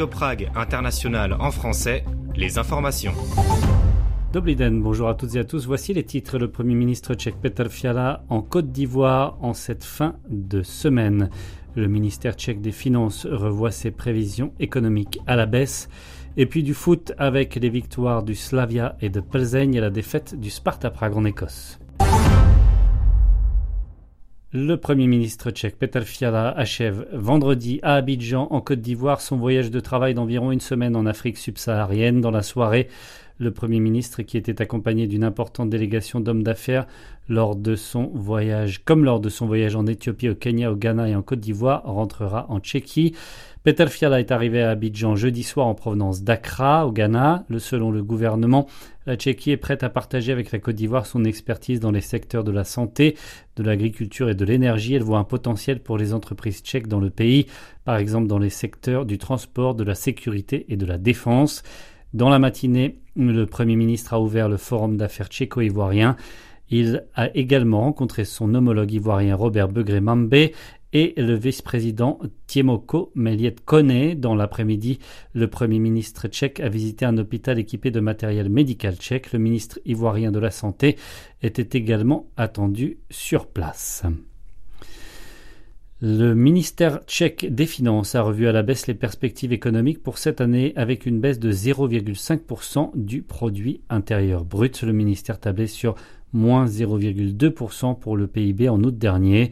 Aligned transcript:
Radio 0.00 0.16
Prague 0.16 0.50
International 0.54 1.36
en 1.38 1.50
français, 1.50 2.06
les 2.34 2.56
informations. 2.56 3.12
Dobliden, 4.32 4.80
bonjour 4.80 5.10
à 5.10 5.14
toutes 5.14 5.34
et 5.34 5.40
à 5.40 5.44
tous. 5.44 5.66
Voici 5.66 5.92
les 5.92 6.04
titres. 6.04 6.38
Le 6.38 6.50
Premier 6.50 6.74
ministre 6.74 7.12
tchèque 7.12 7.38
Petr 7.42 7.68
Fiala 7.68 8.24
en 8.30 8.40
Côte 8.40 8.72
d'Ivoire 8.72 9.36
en 9.42 9.52
cette 9.52 9.84
fin 9.84 10.16
de 10.30 10.62
semaine. 10.62 11.28
Le 11.74 11.86
ministère 11.86 12.32
tchèque 12.32 12.62
des 12.62 12.72
Finances 12.72 13.26
revoit 13.26 13.72
ses 13.72 13.90
prévisions 13.90 14.54
économiques 14.58 15.18
à 15.26 15.36
la 15.36 15.44
baisse. 15.44 15.90
Et 16.38 16.46
puis 16.46 16.62
du 16.62 16.72
foot 16.72 17.12
avec 17.18 17.56
les 17.56 17.68
victoires 17.68 18.22
du 18.22 18.34
Slavia 18.34 18.96
et 19.02 19.10
de 19.10 19.20
Plzeň 19.20 19.74
et 19.74 19.80
la 19.80 19.90
défaite 19.90 20.34
du 20.40 20.48
Sparta 20.48 20.90
Prague 20.90 21.18
en 21.18 21.26
Écosse. 21.26 21.78
Le 24.52 24.74
Premier 24.74 25.06
ministre 25.06 25.52
tchèque 25.52 25.78
Petr 25.78 26.02
Fiala 26.02 26.48
achève 26.50 27.06
vendredi 27.12 27.78
à 27.84 27.94
Abidjan 27.94 28.48
en 28.50 28.60
Côte 28.60 28.80
d'Ivoire 28.80 29.20
son 29.20 29.36
voyage 29.36 29.70
de 29.70 29.78
travail 29.78 30.12
d'environ 30.12 30.50
une 30.50 30.58
semaine 30.58 30.96
en 30.96 31.06
Afrique 31.06 31.38
subsaharienne. 31.38 32.20
Dans 32.20 32.32
la 32.32 32.42
soirée, 32.42 32.88
le 33.40 33.50
Premier 33.50 33.80
ministre, 33.80 34.22
qui 34.22 34.36
était 34.36 34.60
accompagné 34.60 35.06
d'une 35.06 35.24
importante 35.24 35.70
délégation 35.70 36.20
d'hommes 36.20 36.42
d'affaires 36.42 36.86
lors 37.28 37.56
de 37.56 37.74
son 37.74 38.10
voyage, 38.14 38.84
comme 38.84 39.04
lors 39.04 39.18
de 39.18 39.30
son 39.30 39.46
voyage 39.46 39.74
en 39.74 39.86
Éthiopie, 39.86 40.28
au 40.28 40.34
Kenya, 40.34 40.70
au 40.70 40.76
Ghana 40.76 41.08
et 41.08 41.14
en 41.16 41.22
Côte 41.22 41.40
d'Ivoire, 41.40 41.82
rentrera 41.84 42.46
en 42.50 42.60
Tchéquie. 42.60 43.14
Peter 43.62 43.86
Fiala 43.88 44.20
est 44.20 44.30
arrivé 44.30 44.62
à 44.62 44.70
Abidjan 44.70 45.16
jeudi 45.16 45.42
soir 45.42 45.66
en 45.66 45.74
provenance 45.74 46.22
d'Accra, 46.22 46.86
au 46.86 46.92
Ghana. 46.92 47.44
Le, 47.48 47.58
selon 47.58 47.90
le 47.90 48.02
gouvernement, 48.02 48.66
la 49.06 49.16
Tchéquie 49.16 49.52
est 49.52 49.56
prête 49.56 49.82
à 49.82 49.88
partager 49.88 50.32
avec 50.32 50.52
la 50.52 50.58
Côte 50.58 50.76
d'Ivoire 50.76 51.06
son 51.06 51.24
expertise 51.24 51.80
dans 51.80 51.90
les 51.90 52.00
secteurs 52.02 52.44
de 52.44 52.52
la 52.52 52.64
santé, 52.64 53.16
de 53.56 53.62
l'agriculture 53.62 54.28
et 54.28 54.34
de 54.34 54.44
l'énergie. 54.44 54.94
Elle 54.94 55.02
voit 55.02 55.18
un 55.18 55.24
potentiel 55.24 55.80
pour 55.80 55.96
les 55.96 56.12
entreprises 56.12 56.60
tchèques 56.62 56.88
dans 56.88 57.00
le 57.00 57.10
pays, 57.10 57.46
par 57.84 57.96
exemple 57.96 58.26
dans 58.26 58.38
les 58.38 58.50
secteurs 58.50 59.06
du 59.06 59.16
transport, 59.16 59.74
de 59.74 59.84
la 59.84 59.94
sécurité 59.94 60.66
et 60.68 60.76
de 60.76 60.86
la 60.86 60.98
défense. 60.98 61.62
Dans 62.12 62.28
la 62.28 62.40
matinée, 62.40 62.98
le 63.28 63.46
Premier 63.46 63.76
ministre 63.76 64.14
a 64.14 64.20
ouvert 64.20 64.48
le 64.48 64.56
forum 64.56 64.96
d'affaires 64.96 65.28
tchéco-ivoirien. 65.28 66.16
Il 66.70 67.04
a 67.14 67.34
également 67.36 67.80
rencontré 67.80 68.24
son 68.24 68.54
homologue 68.54 68.92
ivoirien 68.92 69.34
Robert 69.34 69.68
Begré 69.68 70.00
Mambé 70.00 70.54
et 70.92 71.14
le 71.16 71.34
vice-président 71.34 72.18
Tiemoko 72.46 73.12
Meliet 73.14 73.56
Kone. 73.64 74.14
Dans 74.14 74.34
l'après-midi, 74.34 74.98
le 75.34 75.48
Premier 75.48 75.78
ministre 75.78 76.28
tchèque 76.28 76.60
a 76.60 76.68
visité 76.68 77.04
un 77.04 77.18
hôpital 77.18 77.58
équipé 77.58 77.90
de 77.90 78.00
matériel 78.00 78.48
médical 78.48 78.96
tchèque. 78.96 79.32
Le 79.32 79.38
ministre 79.38 79.80
ivoirien 79.84 80.30
de 80.32 80.38
la 80.38 80.50
Santé 80.50 80.96
était 81.42 81.76
également 81.78 82.28
attendu 82.36 82.98
sur 83.10 83.46
place. 83.46 84.04
Le 86.02 86.34
ministère 86.34 87.00
tchèque 87.06 87.54
des 87.54 87.66
Finances 87.66 88.14
a 88.14 88.22
revu 88.22 88.48
à 88.48 88.52
la 88.52 88.62
baisse 88.62 88.86
les 88.86 88.94
perspectives 88.94 89.52
économiques 89.52 90.02
pour 90.02 90.16
cette 90.16 90.40
année 90.40 90.72
avec 90.74 91.04
une 91.04 91.20
baisse 91.20 91.38
de 91.38 91.52
0,5% 91.52 92.92
du 92.94 93.20
produit 93.20 93.82
intérieur 93.90 94.46
brut. 94.46 94.80
Le 94.80 94.94
ministère 94.94 95.38
tablait 95.38 95.66
sur 95.66 95.96
moins 96.32 96.64
0,2% 96.64 97.98
pour 97.98 98.16
le 98.16 98.26
PIB 98.28 98.70
en 98.70 98.82
août 98.82 98.96
dernier. 98.96 99.50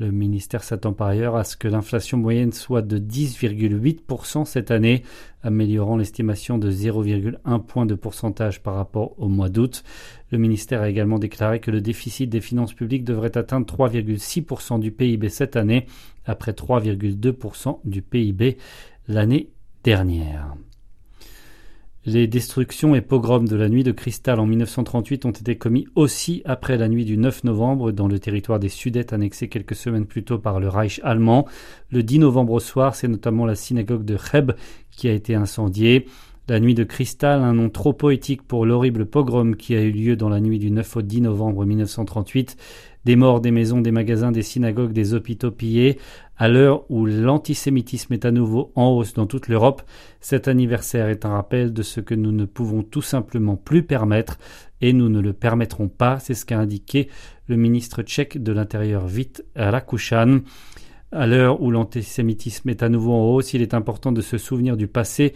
Le 0.00 0.10
ministère 0.10 0.64
s'attend 0.64 0.94
par 0.94 1.08
ailleurs 1.08 1.36
à 1.36 1.44
ce 1.44 1.58
que 1.58 1.68
l'inflation 1.68 2.16
moyenne 2.16 2.52
soit 2.52 2.80
de 2.80 2.98
10,8% 2.98 4.46
cette 4.46 4.70
année, 4.70 5.02
améliorant 5.42 5.98
l'estimation 5.98 6.56
de 6.56 6.70
0,1 6.70 7.62
point 7.66 7.84
de 7.84 7.94
pourcentage 7.94 8.62
par 8.62 8.76
rapport 8.76 9.12
au 9.20 9.28
mois 9.28 9.50
d'août. 9.50 9.84
Le 10.30 10.38
ministère 10.38 10.80
a 10.80 10.88
également 10.88 11.18
déclaré 11.18 11.60
que 11.60 11.70
le 11.70 11.82
déficit 11.82 12.30
des 12.30 12.40
finances 12.40 12.72
publiques 12.72 13.04
devrait 13.04 13.36
atteindre 13.36 13.66
3,6% 13.66 14.80
du 14.80 14.90
PIB 14.90 15.28
cette 15.28 15.56
année, 15.56 15.84
après 16.24 16.52
3,2% 16.52 17.80
du 17.84 18.00
PIB 18.00 18.56
l'année 19.06 19.50
dernière. 19.84 20.54
Les 22.06 22.26
destructions 22.26 22.94
et 22.94 23.02
pogroms 23.02 23.46
de 23.46 23.56
la 23.56 23.68
nuit 23.68 23.84
de 23.84 23.92
cristal 23.92 24.40
en 24.40 24.46
1938 24.46 25.26
ont 25.26 25.32
été 25.32 25.58
commis 25.58 25.86
aussi 25.94 26.40
après 26.46 26.78
la 26.78 26.88
nuit 26.88 27.04
du 27.04 27.18
9 27.18 27.44
novembre 27.44 27.92
dans 27.92 28.08
le 28.08 28.18
territoire 28.18 28.58
des 28.58 28.70
Sudètes 28.70 29.12
annexé 29.12 29.48
quelques 29.48 29.74
semaines 29.74 30.06
plus 30.06 30.24
tôt 30.24 30.38
par 30.38 30.60
le 30.60 30.68
Reich 30.70 31.02
allemand. 31.04 31.46
Le 31.90 32.02
10 32.02 32.20
novembre 32.20 32.54
au 32.54 32.60
soir, 32.60 32.94
c'est 32.94 33.06
notamment 33.06 33.44
la 33.44 33.54
synagogue 33.54 34.06
de 34.06 34.16
Cheb 34.16 34.52
qui 34.90 35.08
a 35.08 35.12
été 35.12 35.34
incendiée. 35.34 36.06
La 36.48 36.58
nuit 36.58 36.74
de 36.74 36.84
cristal, 36.84 37.42
un 37.42 37.52
nom 37.52 37.68
trop 37.68 37.92
poétique 37.92 38.42
pour 38.42 38.64
l'horrible 38.64 39.04
pogrom 39.04 39.54
qui 39.54 39.76
a 39.76 39.82
eu 39.82 39.92
lieu 39.92 40.16
dans 40.16 40.30
la 40.30 40.40
nuit 40.40 40.58
du 40.58 40.70
9 40.70 40.96
au 40.96 41.02
10 41.02 41.20
novembre 41.20 41.66
1938. 41.66 42.56
Des 43.04 43.16
morts, 43.16 43.40
des 43.40 43.50
maisons, 43.50 43.80
des 43.80 43.92
magasins, 43.92 44.30
des 44.30 44.42
synagogues, 44.42 44.92
des 44.92 45.14
hôpitaux 45.14 45.50
pillés. 45.50 45.98
À 46.36 46.48
l'heure 46.48 46.84
où 46.90 47.06
l'antisémitisme 47.06 48.12
est 48.12 48.24
à 48.24 48.30
nouveau 48.30 48.72
en 48.74 48.88
hausse 48.88 49.14
dans 49.14 49.26
toute 49.26 49.48
l'Europe, 49.48 49.82
cet 50.20 50.48
anniversaire 50.48 51.08
est 51.08 51.24
un 51.24 51.30
rappel 51.30 51.72
de 51.72 51.82
ce 51.82 52.00
que 52.00 52.14
nous 52.14 52.32
ne 52.32 52.44
pouvons 52.44 52.82
tout 52.82 53.02
simplement 53.02 53.56
plus 53.56 53.82
permettre 53.82 54.38
et 54.80 54.92
nous 54.92 55.08
ne 55.08 55.20
le 55.20 55.32
permettrons 55.32 55.88
pas. 55.88 56.18
C'est 56.18 56.34
ce 56.34 56.44
qu'a 56.44 56.58
indiqué 56.58 57.08
le 57.46 57.56
ministre 57.56 58.02
tchèque 58.02 58.42
de 58.42 58.52
l'Intérieur 58.52 59.06
Vit 59.06 59.32
Rakushan. 59.56 60.40
À 61.12 61.26
l'heure 61.26 61.60
où 61.60 61.70
l'antisémitisme 61.70 62.68
est 62.68 62.82
à 62.82 62.88
nouveau 62.88 63.12
en 63.12 63.24
hausse, 63.24 63.52
il 63.52 63.62
est 63.62 63.74
important 63.74 64.12
de 64.12 64.20
se 64.20 64.38
souvenir 64.38 64.76
du 64.76 64.86
passé 64.86 65.34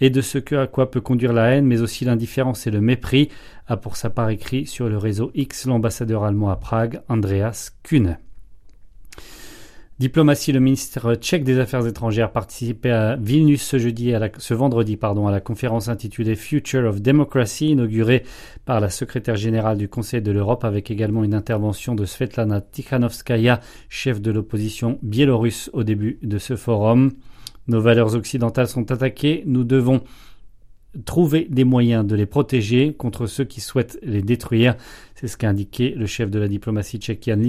et 0.00 0.10
de 0.10 0.20
ce 0.20 0.38
que 0.38 0.54
à 0.54 0.66
quoi 0.66 0.90
peut 0.90 1.00
conduire 1.00 1.32
la 1.32 1.50
haine, 1.50 1.66
mais 1.66 1.80
aussi 1.80 2.04
l'indifférence 2.04 2.66
et 2.66 2.70
le 2.70 2.80
mépris, 2.80 3.28
a 3.66 3.76
pour 3.76 3.96
sa 3.96 4.10
part 4.10 4.30
écrit 4.30 4.66
sur 4.66 4.88
le 4.88 4.98
réseau 4.98 5.30
X 5.34 5.66
l'ambassadeur 5.66 6.24
allemand 6.24 6.50
à 6.50 6.56
Prague, 6.56 7.02
Andreas 7.08 7.70
Kuhn. 7.82 8.18
Diplomatie, 10.00 10.50
le 10.50 10.58
ministre 10.58 11.14
tchèque 11.14 11.44
des 11.44 11.60
Affaires 11.60 11.86
étrangères 11.86 12.32
participait 12.32 12.90
à 12.90 13.14
Vilnius 13.14 13.62
ce, 13.62 13.78
jeudi 13.78 14.12
ce 14.38 14.52
vendredi 14.52 14.96
pardon, 14.96 15.28
à 15.28 15.30
la 15.30 15.38
conférence 15.38 15.86
intitulée 15.86 16.34
Future 16.34 16.88
of 16.88 17.00
Democracy, 17.00 17.68
inaugurée 17.68 18.24
par 18.64 18.80
la 18.80 18.90
secrétaire 18.90 19.36
générale 19.36 19.78
du 19.78 19.88
Conseil 19.88 20.20
de 20.20 20.32
l'Europe, 20.32 20.64
avec 20.64 20.90
également 20.90 21.22
une 21.22 21.32
intervention 21.32 21.94
de 21.94 22.06
Svetlana 22.06 22.60
Tikhanovskaya, 22.60 23.60
chef 23.88 24.20
de 24.20 24.32
l'opposition 24.32 24.98
biélorusse 25.02 25.70
au 25.72 25.84
début 25.84 26.18
de 26.24 26.38
ce 26.38 26.56
forum. 26.56 27.12
Nos 27.66 27.80
valeurs 27.80 28.14
occidentales 28.14 28.68
sont 28.68 28.90
attaquées, 28.92 29.42
nous 29.46 29.64
devons 29.64 30.02
trouver 31.04 31.46
des 31.50 31.64
moyens 31.64 32.06
de 32.06 32.14
les 32.14 32.26
protéger 32.26 32.92
contre 32.92 33.26
ceux 33.26 33.44
qui 33.44 33.60
souhaitent 33.60 33.98
les 34.02 34.22
détruire. 34.22 34.76
C'est 35.14 35.28
ce 35.28 35.36
qu'a 35.36 35.48
indiqué 35.48 35.90
le 35.90 36.06
chef 36.06 36.30
de 36.30 36.38
la 36.38 36.48
diplomatie 36.48 36.98
tchèque 36.98 37.24
Jan. 37.26 37.40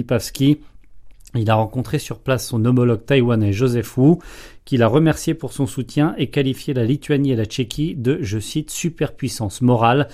Il 1.34 1.50
a 1.50 1.54
rencontré 1.54 1.98
sur 1.98 2.20
place 2.20 2.46
son 2.46 2.64
homologue 2.64 3.04
taïwanais 3.04 3.52
Joseph 3.52 3.98
Wu, 3.98 4.16
qui 4.64 4.76
l'a 4.76 4.88
remercié 4.88 5.34
pour 5.34 5.52
son 5.52 5.66
soutien 5.66 6.14
et 6.16 6.28
qualifié 6.30 6.72
la 6.72 6.84
Lituanie 6.84 7.32
et 7.32 7.36
la 7.36 7.44
Tchéquie 7.44 7.94
de, 7.94 8.18
je 8.22 8.38
cite, 8.38 8.70
superpuissance 8.70 9.60
morale. 9.60 10.08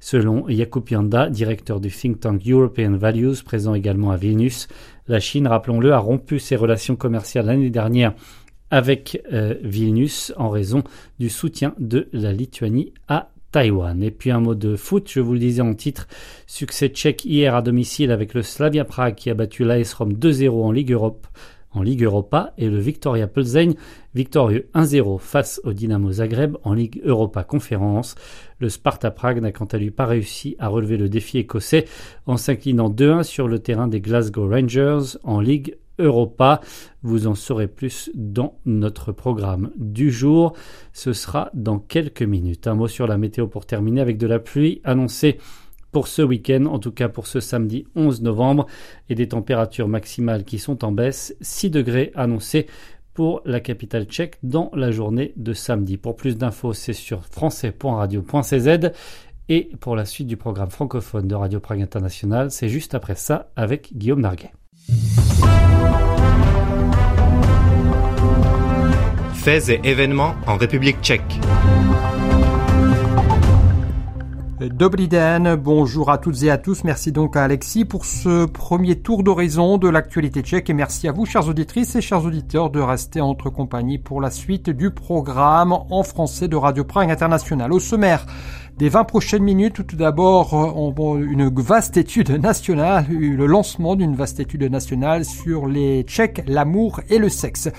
Selon 0.00 0.46
Jakub 0.48 0.88
Yanda, 0.88 1.30
directeur 1.30 1.80
du 1.80 1.90
think 1.90 2.20
tank 2.20 2.42
European 2.46 2.92
Values, 2.92 3.42
présent 3.44 3.74
également 3.74 4.10
à 4.10 4.16
Vilnius, 4.16 4.68
la 5.08 5.20
Chine, 5.20 5.46
rappelons-le, 5.46 5.92
a 5.92 5.98
rompu 5.98 6.38
ses 6.38 6.56
relations 6.56 6.96
commerciales 6.96 7.46
l'année 7.46 7.70
dernière 7.70 8.12
avec 8.70 9.22
euh, 9.32 9.54
Vilnius 9.62 10.32
en 10.36 10.50
raison 10.50 10.82
du 11.18 11.28
soutien 11.28 11.74
de 11.78 12.08
la 12.12 12.32
Lituanie 12.32 12.92
à 13.08 13.30
Taïwan. 13.52 14.02
Et 14.02 14.10
puis 14.10 14.30
un 14.30 14.40
mot 14.40 14.54
de 14.54 14.76
foot, 14.76 15.08
je 15.10 15.20
vous 15.20 15.32
le 15.32 15.38
disais 15.38 15.62
en 15.62 15.74
titre, 15.74 16.08
succès 16.46 16.88
tchèque 16.88 17.24
hier 17.24 17.54
à 17.54 17.62
domicile 17.62 18.10
avec 18.10 18.34
le 18.34 18.42
Slavia 18.42 18.84
Prague 18.84 19.14
qui 19.14 19.30
a 19.30 19.34
battu 19.34 19.64
l'AS 19.64 19.94
Rome 19.94 20.12
2-0 20.12 20.50
en 20.62 20.72
Ligue 21.82 22.02
Europa 22.02 22.52
et 22.58 22.68
le 22.68 22.78
Victoria 22.78 23.26
Plzeň 23.26 23.74
victorieux 24.14 24.68
1-0 24.74 25.18
face 25.18 25.60
au 25.64 25.72
Dynamo 25.72 26.10
Zagreb 26.10 26.56
en 26.64 26.72
Ligue 26.72 27.00
Europa 27.04 27.44
Conférence. 27.44 28.14
Le 28.58 28.68
Sparta 28.68 29.10
Prague 29.10 29.40
n'a 29.40 29.52
quant 29.52 29.66
à 29.66 29.76
lui 29.76 29.90
pas 29.90 30.06
réussi 30.06 30.56
à 30.58 30.68
relever 30.68 30.96
le 30.96 31.08
défi 31.08 31.38
écossais 31.38 31.84
en 32.26 32.36
s'inclinant 32.36 32.90
2-1 32.90 33.22
sur 33.22 33.46
le 33.46 33.58
terrain 33.58 33.88
des 33.88 34.00
Glasgow 34.00 34.48
Rangers 34.48 35.18
en 35.22 35.40
Ligue 35.40 35.76
Europa. 35.98 36.60
Vous 37.02 37.26
en 37.26 37.34
saurez 37.34 37.68
plus 37.68 38.10
dans 38.14 38.58
notre 38.64 39.12
programme 39.12 39.70
du 39.76 40.10
jour. 40.10 40.54
Ce 40.92 41.12
sera 41.12 41.50
dans 41.54 41.78
quelques 41.78 42.22
minutes. 42.22 42.66
Un 42.66 42.74
mot 42.74 42.88
sur 42.88 43.06
la 43.06 43.18
météo 43.18 43.46
pour 43.46 43.66
terminer 43.66 44.00
avec 44.00 44.18
de 44.18 44.26
la 44.26 44.38
pluie 44.38 44.80
annoncée 44.84 45.38
pour 45.92 46.08
ce 46.08 46.20
week-end, 46.20 46.66
en 46.66 46.78
tout 46.78 46.92
cas 46.92 47.08
pour 47.08 47.26
ce 47.26 47.40
samedi 47.40 47.86
11 47.94 48.20
novembre, 48.20 48.66
et 49.08 49.14
des 49.14 49.28
températures 49.28 49.88
maximales 49.88 50.44
qui 50.44 50.58
sont 50.58 50.84
en 50.84 50.92
baisse, 50.92 51.34
6 51.40 51.70
degrés 51.70 52.12
annoncés 52.14 52.66
pour 53.14 53.40
la 53.46 53.60
capitale 53.60 54.04
tchèque 54.04 54.38
dans 54.42 54.70
la 54.74 54.90
journée 54.90 55.32
de 55.36 55.54
samedi. 55.54 55.96
Pour 55.96 56.16
plus 56.16 56.36
d'infos, 56.36 56.74
c'est 56.74 56.92
sur 56.92 57.24
français.radio.cz 57.24 58.90
et 59.48 59.70
pour 59.80 59.96
la 59.96 60.04
suite 60.04 60.26
du 60.26 60.36
programme 60.36 60.70
francophone 60.70 61.28
de 61.28 61.34
Radio 61.34 61.60
Prague 61.60 61.80
International, 61.80 62.50
c'est 62.50 62.68
juste 62.68 62.94
après 62.94 63.14
ça 63.14 63.50
avec 63.56 63.96
Guillaume 63.96 64.20
Narguet. 64.20 64.52
Faits 69.34 69.68
et 69.68 69.80
événements 69.84 70.34
en 70.46 70.56
République 70.56 71.00
tchèque. 71.00 71.40
Dobry 74.60 75.08
bonjour 75.58 76.10
à 76.10 76.18
toutes 76.18 76.42
et 76.42 76.50
à 76.50 76.58
tous. 76.58 76.82
Merci 76.84 77.12
donc 77.12 77.36
à 77.36 77.44
Alexis 77.44 77.84
pour 77.84 78.04
ce 78.04 78.46
premier 78.46 78.96
tour 78.96 79.22
d'horizon 79.22 79.78
de 79.78 79.88
l'actualité 79.88 80.42
tchèque 80.42 80.70
et 80.70 80.74
merci 80.74 81.08
à 81.08 81.12
vous, 81.12 81.26
chers 81.26 81.48
auditrices 81.48 81.94
et 81.96 82.00
chers 82.00 82.24
auditeurs, 82.24 82.70
de 82.70 82.80
rester 82.80 83.20
en 83.20 83.28
notre 83.28 83.50
compagnie 83.50 83.98
pour 83.98 84.20
la 84.20 84.30
suite 84.30 84.70
du 84.70 84.90
programme 84.90 85.72
en 85.72 86.02
français 86.02 86.48
de 86.48 86.56
Radio 86.56 86.84
Prague 86.84 87.10
International. 87.10 87.72
Au 87.72 87.80
sommaire, 87.80 88.26
des 88.78 88.88
20 88.88 89.04
prochaines 89.04 89.42
minutes. 89.42 89.86
Tout 89.86 89.96
d'abord, 89.96 90.54
une 91.16 91.50
vaste 91.60 91.96
étude 91.96 92.30
nationale, 92.30 93.06
le 93.08 93.46
lancement 93.46 93.96
d'une 93.96 94.14
vaste 94.14 94.40
étude 94.40 94.64
nationale 94.64 95.24
sur 95.24 95.66
les 95.66 96.02
Tchèques, 96.02 96.42
l'amour 96.46 97.00
et 97.08 97.18
le 97.18 97.28
sexe. 97.28 97.70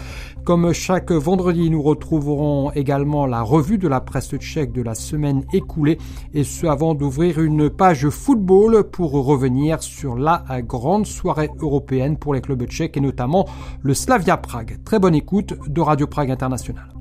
Comme 0.44 0.72
chaque 0.74 1.12
vendredi, 1.12 1.70
nous 1.70 1.82
retrouverons 1.82 2.72
également 2.72 3.26
la 3.26 3.42
revue 3.42 3.78
de 3.78 3.88
la 3.88 4.00
presse 4.00 4.34
tchèque 4.38 4.72
de 4.72 4.82
la 4.82 4.96
semaine 4.96 5.44
écoulée 5.52 5.98
et 6.34 6.46
ce 6.46 6.68
avant 6.68 6.96
d'ouvrir 6.96 7.42
une 7.42 7.70
page 7.70 8.08
football 8.10 8.86
pour 8.90 9.12
revenir 9.12 9.84
sur 9.84 10.16
la 10.16 10.46
grande 10.62 11.06
soirée 11.06 11.50
européenne 11.60 12.18
pour 12.18 12.34
les 12.34 12.42
clubs 12.42 12.64
tchèques 12.66 12.98
et 12.98 13.02
notamment 13.02 13.46
le 13.82 13.94
Slavia 13.94 14.38
Prague. 14.38 14.78
Très 14.86 15.00
bonne 15.00 15.16
écoute 15.16 15.54
de 15.68 15.82
Radio 15.82 16.08
Prague 16.08 16.32
International. 16.32 16.97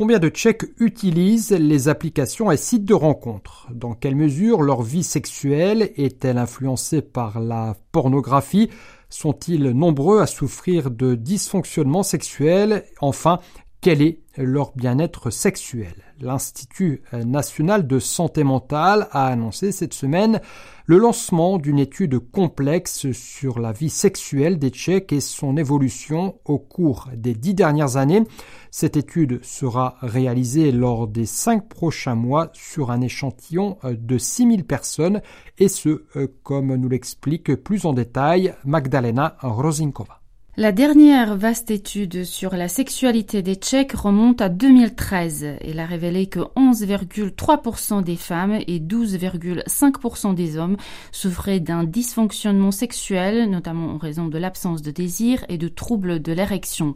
Combien 0.00 0.18
de 0.18 0.30
Tchèques 0.30 0.64
utilisent 0.78 1.50
les 1.50 1.90
applications 1.90 2.50
et 2.50 2.56
sites 2.56 2.86
de 2.86 2.94
rencontres? 2.94 3.68
Dans 3.70 3.92
quelle 3.92 4.16
mesure 4.16 4.62
leur 4.62 4.80
vie 4.80 5.02
sexuelle 5.02 5.92
est-elle 5.94 6.38
influencée 6.38 7.02
par 7.02 7.38
la 7.38 7.76
pornographie? 7.92 8.70
Sont-ils 9.10 9.72
nombreux 9.72 10.22
à 10.22 10.26
souffrir 10.26 10.90
de 10.90 11.14
dysfonctionnements 11.16 12.02
sexuels? 12.02 12.84
Enfin, 13.02 13.40
quel 13.80 14.02
est 14.02 14.20
leur 14.36 14.72
bien-être 14.76 15.30
sexuel? 15.30 15.94
L'Institut 16.20 17.02
national 17.12 17.86
de 17.86 17.98
santé 17.98 18.44
mentale 18.44 19.08
a 19.10 19.26
annoncé 19.26 19.72
cette 19.72 19.94
semaine 19.94 20.40
le 20.84 20.98
lancement 20.98 21.56
d'une 21.56 21.78
étude 21.78 22.18
complexe 22.18 23.10
sur 23.12 23.58
la 23.58 23.72
vie 23.72 23.88
sexuelle 23.88 24.58
des 24.58 24.68
Tchèques 24.68 25.14
et 25.14 25.20
son 25.20 25.56
évolution 25.56 26.38
au 26.44 26.58
cours 26.58 27.08
des 27.16 27.32
dix 27.32 27.54
dernières 27.54 27.96
années. 27.96 28.24
Cette 28.70 28.98
étude 28.98 29.42
sera 29.42 29.96
réalisée 30.02 30.72
lors 30.72 31.08
des 31.08 31.26
cinq 31.26 31.68
prochains 31.68 32.16
mois 32.16 32.50
sur 32.52 32.90
un 32.90 33.00
échantillon 33.00 33.78
de 33.84 34.18
6000 34.18 34.64
personnes 34.64 35.22
et 35.58 35.68
ce, 35.68 36.04
euh, 36.16 36.26
comme 36.42 36.74
nous 36.74 36.88
l'explique 36.88 37.54
plus 37.54 37.86
en 37.86 37.94
détail 37.94 38.54
Magdalena 38.64 39.36
Rozinkova. 39.40 40.19
La 40.60 40.72
dernière 40.72 41.36
vaste 41.36 41.70
étude 41.70 42.24
sur 42.24 42.54
la 42.54 42.68
sexualité 42.68 43.40
des 43.40 43.54
Tchèques 43.54 43.92
remonte 43.92 44.42
à 44.42 44.50
2013. 44.50 45.56
Elle 45.58 45.80
a 45.80 45.86
révélé 45.86 46.26
que 46.26 46.40
11,3% 46.54 48.04
des 48.04 48.16
femmes 48.16 48.58
et 48.66 48.78
12,5% 48.78 50.34
des 50.34 50.58
hommes 50.58 50.76
souffraient 51.12 51.60
d'un 51.60 51.84
dysfonctionnement 51.84 52.72
sexuel, 52.72 53.48
notamment 53.48 53.94
en 53.94 53.96
raison 53.96 54.28
de 54.28 54.36
l'absence 54.36 54.82
de 54.82 54.90
désir 54.90 55.46
et 55.48 55.56
de 55.56 55.68
troubles 55.68 56.20
de 56.20 56.32
l'érection. 56.34 56.92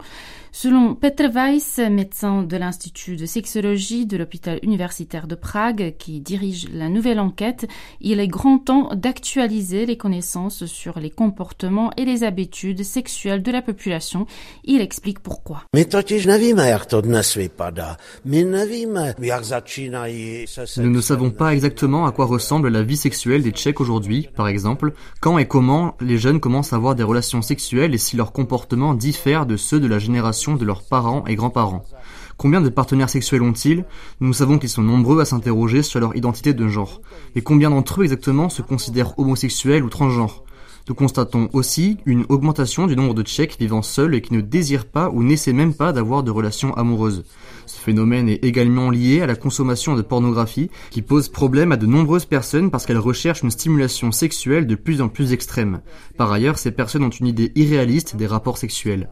Selon 0.56 0.94
Petr 0.94 1.32
Weiss, 1.34 1.80
médecin 1.90 2.44
de 2.44 2.56
l'Institut 2.56 3.16
de 3.16 3.26
sexologie 3.26 4.06
de 4.06 4.16
l'hôpital 4.16 4.60
universitaire 4.62 5.26
de 5.26 5.34
Prague, 5.34 5.96
qui 5.98 6.20
dirige 6.20 6.68
la 6.72 6.88
nouvelle 6.88 7.18
enquête, 7.18 7.66
il 8.00 8.20
est 8.20 8.28
grand 8.28 8.58
temps 8.58 8.94
d'actualiser 8.94 9.84
les 9.84 9.96
connaissances 9.96 10.66
sur 10.66 11.00
les 11.00 11.10
comportements 11.10 11.90
et 11.96 12.04
les 12.04 12.22
habitudes 12.22 12.84
sexuelles 12.84 13.42
de 13.42 13.50
la 13.50 13.62
population. 13.62 14.26
Il 14.62 14.80
explique 14.80 15.18
pourquoi. 15.18 15.64
Nous 15.74 15.90
ne 20.90 21.00
savons 21.00 21.30
pas 21.30 21.52
exactement 21.52 22.06
à 22.06 22.12
quoi 22.12 22.26
ressemble 22.26 22.68
la 22.68 22.82
vie 22.84 22.96
sexuelle 22.96 23.42
des 23.42 23.50
Tchèques 23.50 23.80
aujourd'hui, 23.80 24.28
par 24.36 24.46
exemple, 24.46 24.92
quand 25.20 25.36
et 25.36 25.48
comment 25.48 25.96
les 26.00 26.16
jeunes 26.16 26.38
commencent 26.38 26.72
à 26.72 26.76
avoir 26.76 26.94
des 26.94 27.02
relations 27.02 27.42
sexuelles 27.42 27.92
et 27.92 27.98
si 27.98 28.16
leur 28.16 28.30
comportement 28.30 28.94
diffère 28.94 29.46
de 29.46 29.56
ceux 29.56 29.80
de 29.80 29.88
la 29.88 29.98
génération 29.98 30.43
de 30.52 30.64
leurs 30.64 30.82
parents 30.82 31.24
et 31.26 31.34
grands-parents. 31.34 31.84
Combien 32.36 32.60
de 32.60 32.68
partenaires 32.68 33.10
sexuels 33.10 33.42
ont-ils? 33.42 33.84
Nous 34.20 34.32
savons 34.32 34.58
qu'ils 34.58 34.68
sont 34.68 34.82
nombreux 34.82 35.20
à 35.20 35.24
s'interroger 35.24 35.82
sur 35.82 36.00
leur 36.00 36.14
identité 36.16 36.52
de 36.52 36.68
genre. 36.68 37.00
Mais 37.34 37.40
combien 37.40 37.70
d'entre 37.70 38.00
eux 38.00 38.04
exactement 38.04 38.48
se 38.48 38.62
considèrent 38.62 39.18
homosexuels 39.18 39.84
ou 39.84 39.88
transgenres? 39.88 40.44
Nous 40.86 40.94
constatons 40.94 41.48
aussi 41.54 41.96
une 42.04 42.26
augmentation 42.28 42.86
du 42.86 42.94
nombre 42.94 43.14
de 43.14 43.22
Tchèques 43.22 43.56
vivant 43.58 43.80
seuls 43.80 44.14
et 44.14 44.20
qui 44.20 44.34
ne 44.34 44.42
désirent 44.42 44.84
pas 44.86 45.08
ou 45.10 45.22
n'essaient 45.22 45.54
même 45.54 45.72
pas 45.72 45.92
d'avoir 45.92 46.22
de 46.22 46.30
relations 46.30 46.74
amoureuses. 46.74 47.24
Ce 47.66 47.78
phénomène 47.78 48.28
est 48.28 48.44
également 48.44 48.90
lié 48.90 49.22
à 49.22 49.26
la 49.26 49.36
consommation 49.36 49.94
de 49.94 50.02
pornographie 50.02 50.70
qui 50.90 51.02
pose 51.02 51.28
problème 51.28 51.72
à 51.72 51.76
de 51.76 51.86
nombreuses 51.86 52.26
personnes 52.26 52.70
parce 52.70 52.86
qu'elles 52.86 52.98
recherchent 52.98 53.42
une 53.42 53.50
stimulation 53.50 54.12
sexuelle 54.12 54.66
de 54.66 54.74
plus 54.74 55.00
en 55.00 55.08
plus 55.08 55.32
extrême. 55.32 55.80
Par 56.16 56.32
ailleurs, 56.32 56.58
ces 56.58 56.70
personnes 56.70 57.04
ont 57.04 57.10
une 57.10 57.26
idée 57.26 57.52
irréaliste 57.54 58.16
des 58.16 58.26
rapports 58.26 58.58
sexuels. 58.58 59.08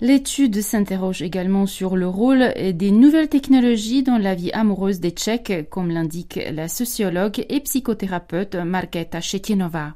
L'étude 0.00 0.60
s'interroge 0.62 1.22
également 1.22 1.66
sur 1.66 1.96
le 1.96 2.06
rôle 2.06 2.54
des 2.72 2.92
nouvelles 2.92 3.28
technologies 3.28 4.04
dans 4.04 4.18
la 4.18 4.36
vie 4.36 4.52
amoureuse 4.52 5.00
des 5.00 5.10
Tchèques, 5.10 5.68
comme 5.70 5.90
l'indique 5.90 6.38
la 6.52 6.68
sociologue 6.68 7.44
et 7.48 7.58
psychothérapeute 7.58 8.54
Markéta 8.54 9.20
Chetinova. 9.20 9.94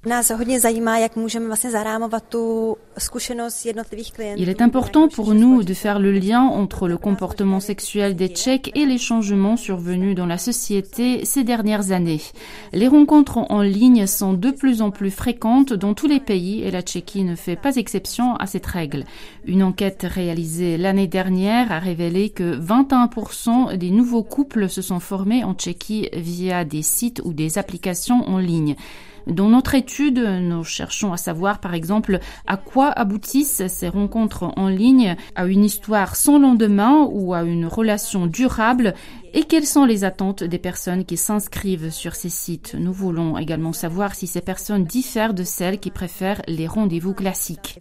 Il 4.36 4.48
est 4.48 4.60
important 4.60 5.08
pour 5.08 5.34
nous 5.34 5.62
de 5.62 5.72
faire 5.72 5.98
le 5.98 6.12
lien 6.12 6.42
entre 6.42 6.88
le 6.88 6.98
comportement 6.98 7.58
sexuel 7.58 8.16
des 8.16 8.28
Tchèques 8.28 8.70
et 8.74 8.84
les 8.84 8.98
changements 8.98 9.56
survenus 9.56 10.14
dans 10.14 10.26
la 10.26 10.36
société 10.36 11.24
ces 11.24 11.42
dernières 11.42 11.92
années. 11.92 12.20
Les 12.72 12.88
rencontres 12.88 13.38
en 13.50 13.62
ligne 13.62 14.06
sont 14.06 14.34
de 14.34 14.50
plus 14.50 14.82
en 14.82 14.90
plus 14.90 15.10
fréquentes 15.10 15.72
dans 15.72 15.94
tous 15.94 16.06
les 16.06 16.20
pays 16.20 16.62
et 16.62 16.70
la 16.70 16.82
Tchéquie 16.82 17.24
ne 17.24 17.34
fait 17.34 17.56
pas 17.56 17.76
exception 17.76 18.36
à 18.36 18.46
cette 18.46 18.66
règle. 18.66 19.04
Une 19.46 19.62
enquête 19.62 20.06
réalisée 20.08 20.76
l'année 20.76 21.08
dernière 21.08 21.72
a 21.72 21.78
révélé 21.78 22.28
que 22.28 22.58
21% 22.58 23.76
des 23.76 23.90
nouveaux 23.90 24.22
couples 24.22 24.68
se 24.68 24.82
sont 24.82 25.00
formés 25.00 25.44
en 25.44 25.54
Tchéquie 25.54 26.08
via 26.12 26.64
des 26.64 26.82
sites 26.82 27.22
ou 27.24 27.32
des 27.32 27.56
applications 27.56 28.28
en 28.28 28.38
ligne. 28.38 28.76
Dans 29.26 29.48
notre 29.48 29.74
étude, 29.74 30.18
nous 30.18 30.64
cherchons 30.64 31.12
à 31.12 31.16
savoir, 31.16 31.60
par 31.60 31.74
exemple, 31.74 32.18
à 32.46 32.56
quoi 32.56 32.88
aboutissent 32.88 33.66
ces 33.68 33.88
rencontres 33.88 34.52
en 34.56 34.68
ligne, 34.68 35.16
à 35.34 35.46
une 35.46 35.64
histoire 35.64 36.16
sans 36.16 36.38
lendemain 36.38 37.06
ou 37.10 37.34
à 37.34 37.42
une 37.42 37.66
relation 37.66 38.26
durable 38.26 38.94
et 39.34 39.44
quelles 39.44 39.66
sont 39.66 39.84
les 39.84 40.04
attentes 40.04 40.44
des 40.44 40.58
personnes 40.58 41.04
qui 41.04 41.16
s'inscrivent 41.16 41.90
sur 41.90 42.14
ces 42.14 42.28
sites. 42.28 42.74
Nous 42.78 42.92
voulons 42.92 43.38
également 43.38 43.72
savoir 43.72 44.14
si 44.14 44.26
ces 44.26 44.40
personnes 44.40 44.84
diffèrent 44.84 45.34
de 45.34 45.44
celles 45.44 45.78
qui 45.78 45.90
préfèrent 45.90 46.42
les 46.46 46.66
rendez-vous 46.66 47.14
classiques. 47.14 47.78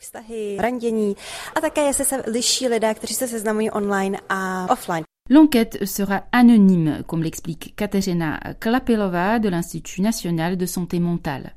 L'enquête 5.31 5.85
sera 5.85 6.25
anonyme, 6.33 7.03
comme 7.07 7.23
l'explique 7.23 7.73
Katerina 7.77 8.37
Klapilova 8.59 9.39
de 9.39 9.47
l'Institut 9.47 10.01
national 10.01 10.57
de 10.57 10.65
santé 10.65 10.99
mentale. 10.99 11.55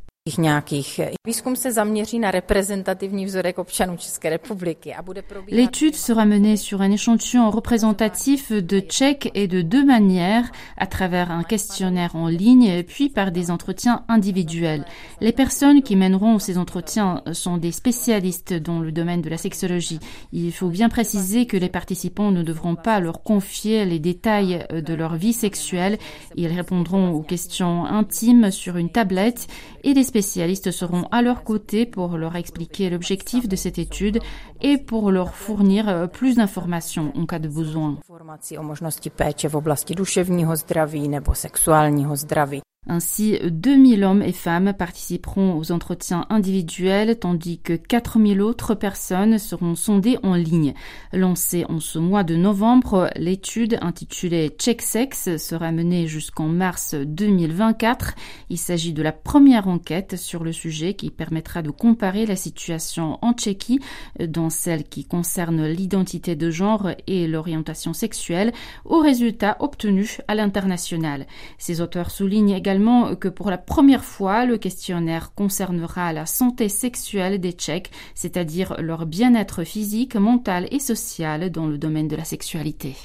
L'étude 5.48 5.94
sera 5.94 6.24
menée 6.24 6.56
sur 6.56 6.80
un 6.80 6.90
échantillon 6.90 7.50
représentatif 7.50 8.50
de 8.50 8.80
Tchèques 8.80 9.30
et 9.34 9.48
de 9.48 9.60
deux 9.60 9.84
manières, 9.84 10.50
à 10.78 10.86
travers 10.86 11.30
un 11.30 11.42
questionnaire 11.42 12.16
en 12.16 12.28
ligne, 12.28 12.84
puis 12.84 13.10
par 13.10 13.32
des 13.32 13.50
entretiens 13.50 14.06
individuels. 14.08 14.86
Les 15.20 15.32
personnes 15.32 15.82
qui 15.82 15.94
mèneront 15.94 16.38
ces 16.38 16.56
entretiens 16.56 17.22
sont 17.32 17.58
des 17.58 17.72
spécialistes 17.72 18.54
dans 18.54 18.80
le 18.80 18.92
domaine 18.92 19.20
de 19.20 19.28
la 19.28 19.36
sexologie. 19.36 20.00
Il 20.32 20.52
faut 20.52 20.70
bien 20.70 20.88
préciser 20.88 21.44
que 21.44 21.58
les 21.58 21.68
participants 21.68 22.30
ne 22.30 22.42
devront 22.42 22.76
pas 22.76 22.98
leur 22.98 23.22
confier 23.22 23.84
les 23.84 23.98
détails 23.98 24.66
de 24.70 24.94
leur 24.94 25.16
vie 25.16 25.34
sexuelle. 25.34 25.98
Ils 26.34 26.46
répondront 26.46 27.10
aux 27.10 27.22
questions 27.22 27.84
intimes 27.84 28.50
sur 28.50 28.78
une 28.78 28.88
tablette 28.88 29.48
et 29.82 29.92
les 29.92 30.13
spécialistes 30.14 30.70
seront 30.70 31.08
à 31.10 31.22
leur 31.22 31.42
côté 31.42 31.86
pour 31.86 32.16
leur 32.16 32.36
expliquer 32.36 32.88
l'objectif 32.88 33.48
de 33.48 33.56
cette 33.56 33.80
étude 33.80 34.20
et 34.62 34.78
pour 34.78 35.10
leur 35.10 35.34
fournir 35.34 35.88
euh, 35.88 36.06
plus 36.06 36.36
d'informations 36.36 37.10
en 37.16 37.26
cas 37.26 37.40
de 37.40 37.48
besoin. 37.48 37.98
Ainsi, 42.86 43.38
2000 43.42 44.04
hommes 44.04 44.22
et 44.22 44.32
femmes 44.32 44.74
participeront 44.76 45.56
aux 45.56 45.72
entretiens 45.72 46.26
individuels, 46.28 47.18
tandis 47.18 47.58
que 47.58 47.72
4000 47.72 48.42
autres 48.42 48.74
personnes 48.74 49.38
seront 49.38 49.74
sondées 49.74 50.18
en 50.22 50.34
ligne. 50.34 50.74
Lancée 51.12 51.64
en 51.70 51.80
ce 51.80 51.98
mois 51.98 52.24
de 52.24 52.36
novembre, 52.36 53.08
l'étude 53.16 53.78
intitulée 53.80 54.50
Check 54.58 54.82
Sex 54.82 55.38
sera 55.38 55.72
menée 55.72 56.06
jusqu'en 56.06 56.46
mars 56.46 56.94
2024. 56.94 58.14
Il 58.50 58.58
s'agit 58.58 58.92
de 58.92 59.02
la 59.02 59.12
première 59.12 59.66
enquête 59.66 60.16
sur 60.16 60.44
le 60.44 60.52
sujet 60.52 60.92
qui 60.92 61.08
permettra 61.08 61.62
de 61.62 61.70
comparer 61.70 62.26
la 62.26 62.36
situation 62.36 63.18
en 63.22 63.32
Tchéquie, 63.32 63.80
dans 64.20 64.50
celle 64.50 64.84
qui 64.84 65.06
concerne 65.06 65.66
l'identité 65.66 66.36
de 66.36 66.50
genre 66.50 66.90
et 67.06 67.26
l'orientation 67.28 67.94
sexuelle, 67.94 68.52
aux 68.84 69.00
résultats 69.00 69.56
obtenus 69.60 70.20
à 70.28 70.34
l'international. 70.34 71.26
Ces 71.56 71.80
auteurs 71.80 72.10
soulignent 72.10 72.50
également 72.50 72.73
que 73.20 73.28
pour 73.28 73.50
la 73.50 73.58
première 73.58 74.04
fois, 74.04 74.46
le 74.46 74.58
questionnaire 74.58 75.34
concernera 75.34 76.12
la 76.12 76.26
santé 76.26 76.68
sexuelle 76.68 77.40
des 77.40 77.52
Tchèques, 77.52 77.90
c'est-à-dire 78.14 78.76
leur 78.80 79.06
bien-être 79.06 79.64
physique, 79.64 80.16
mental 80.16 80.68
et 80.70 80.78
social 80.78 81.50
dans 81.50 81.66
le 81.66 81.78
domaine 81.78 82.08
de 82.08 82.16
la 82.16 82.24
sexualité. 82.24 82.96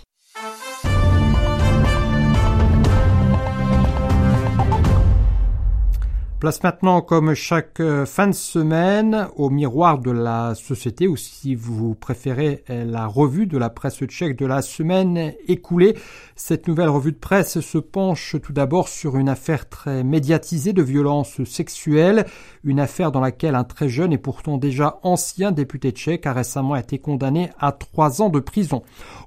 Place 6.39 6.63
maintenant, 6.63 7.01
comme 7.01 7.33
chaque 7.33 7.81
euh, 7.81 8.05
fin 8.05 8.27
de 8.27 8.31
semaine, 8.31 9.27
au 9.35 9.49
miroir 9.49 9.99
de 9.99 10.09
la 10.09 10.55
société, 10.55 11.05
ou 11.05 11.17
si 11.17 11.53
vous 11.53 11.95
préférez, 11.95 12.63
euh, 12.69 12.85
la 12.85 13.07
revue 13.07 13.45
de 13.45 13.57
la 13.57 13.69
presse 13.69 14.05
tchèque 14.05 14.37
de 14.37 14.45
la 14.45 14.61
semaine 14.61 15.33
écoulée. 15.49 15.97
Cette 16.37 16.69
nouvelle 16.69 16.87
revue 16.87 17.11
de 17.11 17.17
presse 17.17 17.59
se 17.59 17.77
penche 17.77 18.37
tout 18.41 18.53
d'abord 18.53 18.87
sur 18.87 19.17
une 19.17 19.27
affaire 19.27 19.67
très 19.67 20.05
médiatisée 20.05 20.71
de 20.71 20.81
violence 20.81 21.43
sexuelle, 21.43 22.25
une 22.63 22.79
affaire 22.79 23.11
dans 23.11 23.19
laquelle 23.19 23.55
un 23.55 23.65
très 23.65 23.89
jeune 23.89 24.13
et 24.13 24.17
pourtant 24.17 24.57
déjà 24.57 25.01
ancien 25.03 25.51
député 25.51 25.91
tchèque 25.91 26.25
a 26.25 26.31
récemment 26.31 26.77
été 26.77 26.99
condamné 26.99 27.49
à 27.59 27.73
trois 27.73 28.21
ans 28.21 28.29
de 28.29 28.39
prison. 28.39 28.81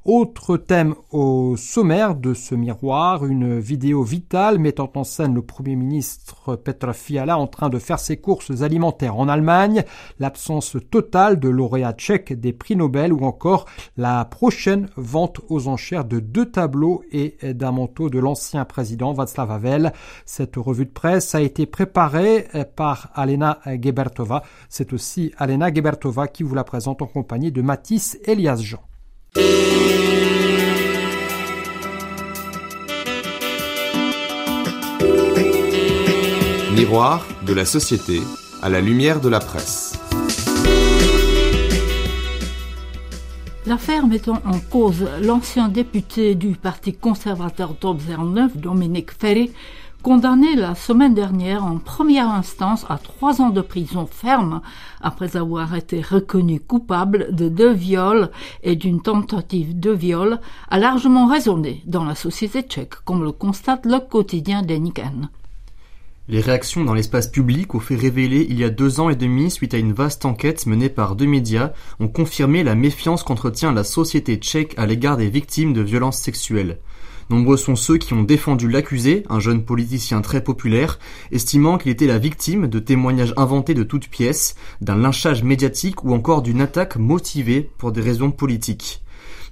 Autre 0.06 0.56
thème 0.56 0.94
au 1.10 1.58
sommaire 1.58 2.14
de 2.14 2.32
ce 2.32 2.54
miroir, 2.54 3.26
une 3.26 3.58
vidéo 3.58 4.02
vitale 4.02 4.58
mettant 4.58 4.90
en 4.94 5.04
scène 5.04 5.34
le 5.34 5.42
Premier 5.42 5.76
ministre 5.76 6.56
Petr 6.56 6.94
Fiala 7.02 7.36
en 7.36 7.46
train 7.46 7.68
de 7.68 7.78
faire 7.78 7.98
ses 7.98 8.16
courses 8.16 8.62
alimentaires 8.62 9.16
en 9.16 9.28
Allemagne, 9.28 9.84
l'absence 10.20 10.76
totale 10.90 11.40
de 11.40 11.48
lauréats 11.48 11.92
tchèques 11.92 12.32
des 12.32 12.52
prix 12.52 12.76
Nobel 12.76 13.12
ou 13.12 13.24
encore 13.24 13.66
la 13.96 14.24
prochaine 14.24 14.88
vente 14.96 15.40
aux 15.48 15.68
enchères 15.68 16.04
de 16.04 16.20
deux 16.20 16.46
tableaux 16.46 17.02
et 17.10 17.36
d'un 17.54 17.72
manteau 17.72 18.08
de 18.08 18.18
l'ancien 18.18 18.64
président 18.64 19.12
Václav 19.12 19.50
Havel. 19.50 19.92
Cette 20.24 20.56
revue 20.56 20.86
de 20.86 20.90
presse 20.90 21.34
a 21.34 21.40
été 21.40 21.66
préparée 21.66 22.46
par 22.76 23.10
Alena 23.14 23.58
Gebertova. 23.66 24.42
C'est 24.68 24.92
aussi 24.92 25.32
Alena 25.38 25.72
Gebertova 25.72 26.28
qui 26.28 26.42
vous 26.42 26.54
la 26.54 26.64
présente 26.64 27.02
en 27.02 27.06
compagnie 27.06 27.52
de 27.52 27.62
Mathis 27.62 28.18
Elias 28.24 28.60
Jean. 28.62 28.80
De 36.92 37.54
la 37.54 37.64
société 37.64 38.20
à 38.60 38.68
la 38.68 38.82
lumière 38.82 39.22
de 39.22 39.30
la 39.30 39.40
presse. 39.40 39.98
L'affaire 43.64 44.06
mettant 44.06 44.42
en 44.44 44.58
cause 44.58 45.08
l'ancien 45.22 45.68
député 45.68 46.34
du 46.34 46.48
Parti 46.54 46.92
conservateur 46.92 47.76
09, 47.82 48.58
Dominique 48.58 49.10
Ferry, 49.10 49.52
condamné 50.02 50.54
la 50.54 50.74
semaine 50.74 51.14
dernière 51.14 51.64
en 51.64 51.78
première 51.78 52.28
instance 52.28 52.84
à 52.90 52.98
trois 52.98 53.40
ans 53.40 53.48
de 53.48 53.62
prison 53.62 54.06
ferme 54.06 54.60
après 55.00 55.38
avoir 55.38 55.74
été 55.74 56.02
reconnu 56.02 56.60
coupable 56.60 57.34
de 57.34 57.48
deux 57.48 57.72
viols 57.72 58.30
et 58.62 58.76
d'une 58.76 59.00
tentative 59.00 59.80
de 59.80 59.92
viol, 59.92 60.40
a 60.68 60.78
largement 60.78 61.26
résonné 61.26 61.82
dans 61.86 62.04
la 62.04 62.14
société 62.14 62.60
tchèque, 62.60 62.96
comme 63.06 63.24
le 63.24 63.32
constate 63.32 63.86
le 63.86 63.98
quotidien 63.98 64.60
Deniken. 64.60 65.30
Les 66.28 66.40
réactions 66.40 66.84
dans 66.84 66.94
l'espace 66.94 67.26
public 67.26 67.74
aux 67.74 67.80
faits 67.80 68.00
révélés 68.00 68.46
il 68.48 68.56
y 68.56 68.62
a 68.62 68.70
deux 68.70 69.00
ans 69.00 69.10
et 69.10 69.16
demi 69.16 69.50
suite 69.50 69.74
à 69.74 69.78
une 69.78 69.92
vaste 69.92 70.24
enquête 70.24 70.66
menée 70.66 70.88
par 70.88 71.16
deux 71.16 71.26
médias 71.26 71.72
ont 71.98 72.06
confirmé 72.06 72.62
la 72.62 72.76
méfiance 72.76 73.24
qu'entretient 73.24 73.72
la 73.72 73.82
société 73.82 74.36
tchèque 74.36 74.74
à 74.76 74.86
l'égard 74.86 75.16
des 75.16 75.28
victimes 75.28 75.72
de 75.72 75.80
violences 75.80 76.20
sexuelles. 76.20 76.78
Nombreux 77.28 77.56
sont 77.56 77.74
ceux 77.74 77.98
qui 77.98 78.14
ont 78.14 78.22
défendu 78.22 78.68
l'accusé, 78.68 79.24
un 79.30 79.40
jeune 79.40 79.64
politicien 79.64 80.20
très 80.20 80.44
populaire, 80.44 81.00
estimant 81.32 81.76
qu'il 81.76 81.90
était 81.90 82.06
la 82.06 82.18
victime 82.18 82.68
de 82.68 82.78
témoignages 82.78 83.34
inventés 83.36 83.74
de 83.74 83.82
toutes 83.82 84.08
pièces, 84.08 84.54
d'un 84.80 84.96
lynchage 84.96 85.42
médiatique 85.42 86.04
ou 86.04 86.14
encore 86.14 86.42
d'une 86.42 86.60
attaque 86.60 86.96
motivée 86.96 87.68
pour 87.78 87.90
des 87.90 88.00
raisons 88.00 88.30
politiques. 88.30 89.02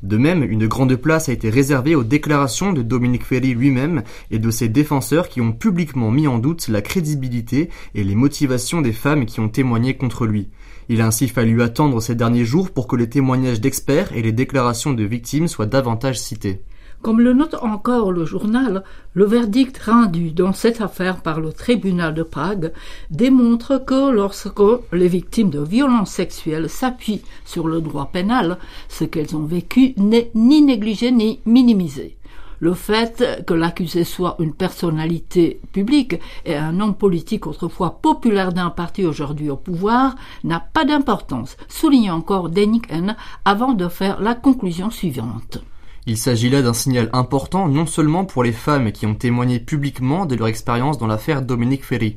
De 0.02 0.16
même, 0.16 0.42
une 0.42 0.66
grande 0.66 0.96
place 0.96 1.28
a 1.28 1.32
été 1.32 1.50
réservée 1.50 1.94
aux 1.94 2.04
déclarations 2.04 2.72
de 2.72 2.80
Dominique 2.80 3.24
Ferry 3.24 3.52
lui-même 3.52 4.02
et 4.30 4.38
de 4.38 4.50
ses 4.50 4.68
défenseurs 4.68 5.28
qui 5.28 5.42
ont 5.42 5.52
publiquement 5.52 6.10
mis 6.10 6.26
en 6.26 6.38
doute 6.38 6.68
la 6.68 6.80
crédibilité 6.80 7.68
et 7.94 8.02
les 8.02 8.14
motivations 8.14 8.80
des 8.80 8.92
femmes 8.92 9.26
qui 9.26 9.40
ont 9.40 9.50
témoigné 9.50 9.96
contre 9.96 10.26
lui. 10.26 10.48
Il 10.88 11.02
a 11.02 11.06
ainsi 11.06 11.28
fallu 11.28 11.62
attendre 11.62 12.00
ces 12.00 12.14
derniers 12.14 12.46
jours 12.46 12.70
pour 12.70 12.86
que 12.86 12.96
les 12.96 13.08
témoignages 13.10 13.60
d'experts 13.60 14.12
et 14.16 14.22
les 14.22 14.32
déclarations 14.32 14.92
de 14.92 15.04
victimes 15.04 15.48
soient 15.48 15.66
davantage 15.66 16.18
cités. 16.18 16.62
Comme 17.02 17.20
le 17.20 17.32
note 17.32 17.54
encore 17.62 18.12
le 18.12 18.26
journal, 18.26 18.84
le 19.14 19.24
verdict 19.24 19.78
rendu 19.78 20.32
dans 20.32 20.52
cette 20.52 20.82
affaire 20.82 21.22
par 21.22 21.40
le 21.40 21.50
tribunal 21.50 22.12
de 22.12 22.22
Prague 22.22 22.72
démontre 23.10 23.82
que 23.82 24.10
lorsque 24.10 24.60
les 24.92 25.08
victimes 25.08 25.48
de 25.48 25.60
violences 25.60 26.10
sexuelles 26.10 26.68
s'appuient 26.68 27.22
sur 27.46 27.68
le 27.68 27.80
droit 27.80 28.10
pénal, 28.12 28.58
ce 28.90 29.04
qu'elles 29.04 29.34
ont 29.34 29.46
vécu 29.46 29.94
n'est 29.96 30.30
ni 30.34 30.60
négligé 30.60 31.10
ni 31.10 31.40
minimisé. 31.46 32.18
Le 32.58 32.74
fait 32.74 33.42
que 33.46 33.54
l'accusé 33.54 34.04
soit 34.04 34.36
une 34.38 34.52
personnalité 34.52 35.58
publique 35.72 36.16
et 36.44 36.54
un 36.54 36.80
homme 36.80 36.94
politique 36.94 37.46
autrefois 37.46 37.98
populaire 38.02 38.52
d'un 38.52 38.68
parti 38.68 39.06
aujourd'hui 39.06 39.48
au 39.48 39.56
pouvoir 39.56 40.16
n'a 40.44 40.60
pas 40.60 40.84
d'importance, 40.84 41.56
souligne 41.66 42.10
encore 42.10 42.50
Denik 42.50 42.92
N 42.92 43.16
avant 43.46 43.72
de 43.72 43.88
faire 43.88 44.20
la 44.20 44.34
conclusion 44.34 44.90
suivante. 44.90 45.64
Il 46.10 46.16
s'agit 46.16 46.50
là 46.50 46.60
d'un 46.60 46.74
signal 46.74 47.08
important 47.12 47.68
non 47.68 47.86
seulement 47.86 48.24
pour 48.24 48.42
les 48.42 48.50
femmes 48.50 48.90
qui 48.90 49.06
ont 49.06 49.14
témoigné 49.14 49.60
publiquement 49.60 50.26
de 50.26 50.34
leur 50.34 50.48
expérience 50.48 50.98
dans 50.98 51.06
l'affaire 51.06 51.40
Dominique 51.40 51.84
Ferry. 51.84 52.16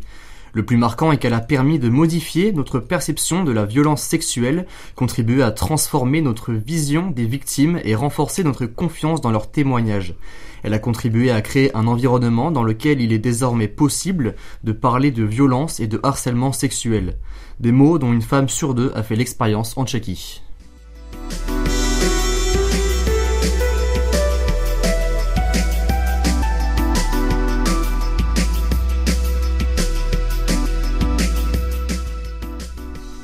Le 0.54 0.66
plus 0.66 0.78
marquant 0.78 1.12
est 1.12 1.18
qu'elle 1.18 1.36
a 1.36 1.40
permis 1.40 1.78
de 1.78 1.90
modifier 1.90 2.54
notre 2.54 2.80
perception 2.80 3.44
de 3.44 3.52
la 3.52 3.66
violence 3.66 4.02
sexuelle, 4.02 4.66
contribuer 4.96 5.44
à 5.44 5.52
transformer 5.52 6.22
notre 6.22 6.54
vision 6.54 7.12
des 7.12 7.26
victimes 7.26 7.80
et 7.84 7.94
renforcer 7.94 8.44
notre 8.44 8.66
confiance 8.66 9.22
dans 9.22 9.30
leurs 9.30 9.52
témoignages. 9.52 10.16
Elle 10.64 10.74
a 10.74 10.80
contribué 10.80 11.30
à 11.30 11.44
créer 11.44 11.76
un 11.78 11.86
environnement 11.86 12.50
dans 12.50 12.64
lequel 12.64 13.00
il 13.00 13.14
est 13.14 13.20
désormais 13.20 13.68
possible 13.68 14.34
de 14.64 14.72
parler 14.72 15.12
de 15.12 15.24
violence 15.24 15.80
et 15.80 15.86
de 15.86 16.00
harcèlement 16.02 16.52
sexuel. 16.52 17.18
Des 17.60 17.72
mots 17.72 18.00
dont 18.00 18.12
une 18.12 18.24
femme 18.24 18.50
sur 18.50 18.74
deux 18.74 18.92
a 18.96 19.04
fait 19.04 19.16
l'expérience 19.16 19.78
en 19.78 19.86
Tchéquie. 19.86 20.43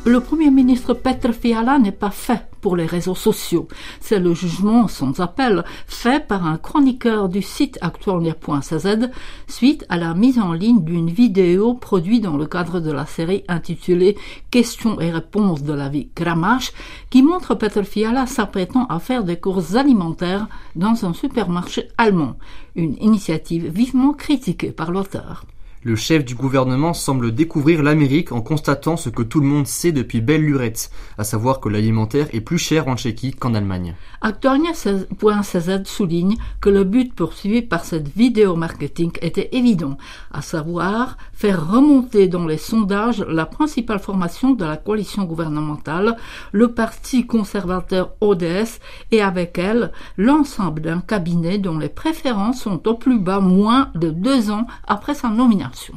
Le 0.10 0.22
Premier 0.22 0.50
ministre 0.50 0.96
Petr 0.96 1.36
Fiala 1.36 1.78
n'est 1.78 1.92
pas 1.92 2.10
fait 2.10 2.42
pour 2.62 2.75
les 2.75 2.88
réseaux 2.88 3.13
sociaux. 3.13 3.68
C'est 4.01 4.18
le 4.18 4.34
jugement 4.34 4.88
sans 4.88 5.20
appel 5.20 5.63
fait 5.86 6.25
par 6.25 6.48
un 6.48 6.58
chroniqueur 6.58 7.30
du 7.30 7.44
site 7.44 7.78
actualnia.cz 7.82 9.12
suite 9.48 9.86
à 9.88 9.98
la 9.98 10.16
mise 10.16 10.39
en 10.39 10.51
ligne 10.54 10.84
d'une 10.84 11.12
vidéo 11.12 11.75
produite 11.75 12.24
dans 12.24 12.38
le 12.38 12.48
cadre 12.48 12.80
de 12.80 12.92
la 12.92 13.06
série 13.06 13.44
intitulée 13.48 14.18
Questions 14.50 15.00
et 15.00 15.12
réponses 15.12 15.62
de 15.62 15.74
la 15.74 15.89
vie 15.89 16.10
Gramache 16.16 16.72
qui 17.12 17.22
montre 17.22 17.54
Petr 17.54 17.84
Fiala 17.84 18.25
s'apprêtant 18.25 18.88
à 18.88 18.98
faire 18.98 19.24
des 19.24 19.39
courses 19.39 19.75
alimentaires 19.75 20.48
dans 20.75 21.06
un 21.06 21.13
supermarché 21.13 21.88
allemand. 22.00 22.36
Une 22.75 22.96
initiative 23.00 23.68
vivement 23.68 24.13
critiquée 24.13 24.72
par 24.72 24.89
l'auteur. 24.89 25.46
Le 25.82 25.96
chef 25.96 26.26
du 26.26 26.36
gouvernement 26.36 26.94
semble 26.94 27.34
découvrir 27.34 27.84
l'Amérique 27.84 28.34
en 28.34 28.42
constatant 28.42 28.98
ce 28.98 29.08
que 29.08 29.24
tout 29.24 29.40
le 29.40 29.46
monde 29.48 29.66
sait 29.66 29.94
depuis 29.94 30.20
belle 30.20 30.42
lurette, 30.42 30.92
à 31.18 31.24
savoir 31.24 31.62
que 31.62 31.70
l'alimentaire 31.70 32.28
est 32.34 32.42
plus 32.42 32.58
cher 32.58 32.90
en 32.90 32.98
Tchéquie 32.98 33.32
qu'en 33.32 33.54
Allemagne. 33.54 33.96
Actualnia.cz 34.20 35.86
souligne 35.86 36.36
que 36.60 36.70
le 36.70 36.84
but 36.84 37.16
poursuivi 37.16 37.62
par 37.62 37.86
cette 37.86 38.14
vidéo 38.14 38.58
marketing 38.58 39.12
était 39.22 39.48
évident, 39.54 39.98
à 40.32 40.42
savoir 40.42 41.18
faire 41.39 41.72
remonter 41.72 42.27
dans 42.27 42.46
les 42.46 42.58
sondages 42.58 43.24
la 43.25 43.46
principale 43.46 44.00
formation 44.00 44.51
de 44.51 44.65
la 44.65 44.75
coalition 44.75 45.24
gouvernementale, 45.24 46.17
le 46.51 46.74
parti 46.74 47.25
conservateur 47.25 48.12
ODS, 48.19 48.81
et 49.12 49.22
avec 49.22 49.58
elle 49.58 49.93
l'ensemble 50.17 50.81
d'un 50.81 51.00
cabinet 51.00 51.58
dont 51.58 51.77
les 51.77 51.88
préférences 51.88 52.63
sont 52.63 52.86
au 52.89 52.96
plus 52.96 53.19
bas 53.19 53.39
moins 53.39 53.89
de 53.96 54.10
deux 54.10 54.51
ans 54.51 54.67
après 54.86 55.13
sa 55.13 55.29
nomination. 55.29 55.93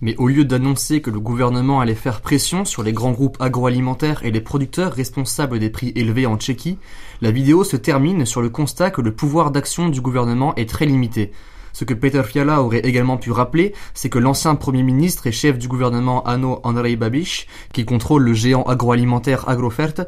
Mais 0.00 0.14
au 0.16 0.28
lieu 0.28 0.44
d'annoncer 0.44 1.00
que 1.00 1.10
le 1.10 1.18
gouvernement 1.18 1.80
allait 1.80 1.96
faire 1.96 2.20
pression 2.20 2.64
sur 2.64 2.84
les 2.84 2.92
grands 2.92 3.10
groupes 3.10 3.38
agroalimentaires 3.40 4.24
et 4.24 4.30
les 4.30 4.40
producteurs 4.40 4.92
responsables 4.92 5.58
des 5.58 5.70
prix 5.70 5.92
élevés 5.96 6.26
en 6.26 6.36
Tchéquie, 6.36 6.78
la 7.20 7.32
vidéo 7.32 7.64
se 7.64 7.76
termine 7.76 8.24
sur 8.24 8.42
le 8.42 8.48
constat 8.48 8.92
que 8.92 9.00
le 9.00 9.12
pouvoir 9.12 9.50
d'action 9.50 9.88
du 9.88 10.00
gouvernement 10.00 10.54
est 10.54 10.68
très 10.68 10.86
limité. 10.86 11.32
Ce 11.74 11.84
que 11.84 11.92
Peter 11.92 12.22
Fiala 12.22 12.62
aurait 12.62 12.86
également 12.86 13.16
pu 13.16 13.32
rappeler, 13.32 13.74
c'est 13.94 14.08
que 14.08 14.20
l'ancien 14.20 14.54
Premier 14.54 14.84
ministre 14.84 15.26
et 15.26 15.32
chef 15.32 15.58
du 15.58 15.66
gouvernement 15.66 16.24
Ano 16.24 16.60
Andrei 16.62 16.94
Babiš, 16.94 17.48
qui 17.72 17.84
contrôle 17.84 18.22
le 18.22 18.32
géant 18.32 18.62
agroalimentaire 18.62 19.48
Agrofert, 19.48 20.06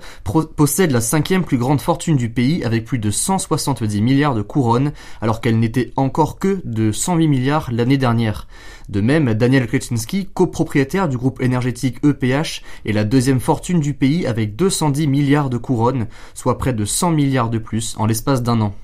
possède 0.55 0.93
la 0.93 1.01
cinquième 1.01 1.45
plus 1.45 1.59
grande 1.59 1.81
fortune 1.81 2.17
du 2.17 2.31
pays 2.31 2.65
avec 2.65 2.85
plus 2.85 3.01
de 3.01 3.11
170 3.11 4.01
milliards 4.01 4.37
de 4.37 4.43
couronnes, 4.43 4.93
alors 5.21 5.41
qu'elle 5.41 5.59
n'était 5.59 5.93
encore 5.97 6.39
que 6.39 6.61
de 6.65 6.93
108 6.93 7.27
milliards 7.27 7.69
l'année 7.73 7.99
dernière. 7.99 8.47
De 8.89 9.01
même, 9.01 9.35
Daniel 9.35 9.67
Kretinsky, 9.67 10.29
copropriétaire 10.33 11.09
du 11.09 11.19
groupe 11.19 11.43
énergétique 11.43 11.99
EPH, 12.05 12.63
est 12.85 12.93
la 12.93 13.03
deuxième 13.03 13.41
fortune 13.41 13.81
du 13.81 13.93
pays 13.93 14.25
avec 14.29 14.55
210 14.55 15.09
milliards 15.09 15.51
de 15.51 15.59
couronnes, 15.59 16.07
soit 16.35 16.59
près 16.59 16.73
de 16.73 16.85
100 16.85 17.11
milliards 17.11 17.51
de 17.51 17.59
plus 17.59 17.97
en 17.99 18.07
l'espace 18.07 18.45
d'un 18.45 18.61
an. 18.61 18.75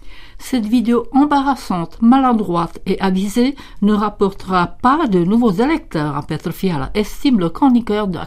Cette 0.44 0.66
vidéo 0.66 1.06
embarrassante, 1.12 2.02
maladroite 2.02 2.80
et 2.84 3.00
avisée 3.00 3.54
ne 3.80 3.94
rapportera 3.94 4.66
pas 4.66 5.06
de 5.06 5.22
nouveaux 5.24 5.52
électeurs 5.52 6.16
à 6.16 6.22
Petr 6.22 6.52
Fiala, 6.52 6.90
estime 6.94 7.38
le 7.38 7.48
chroniqueur 7.48 8.08
de 8.08 8.18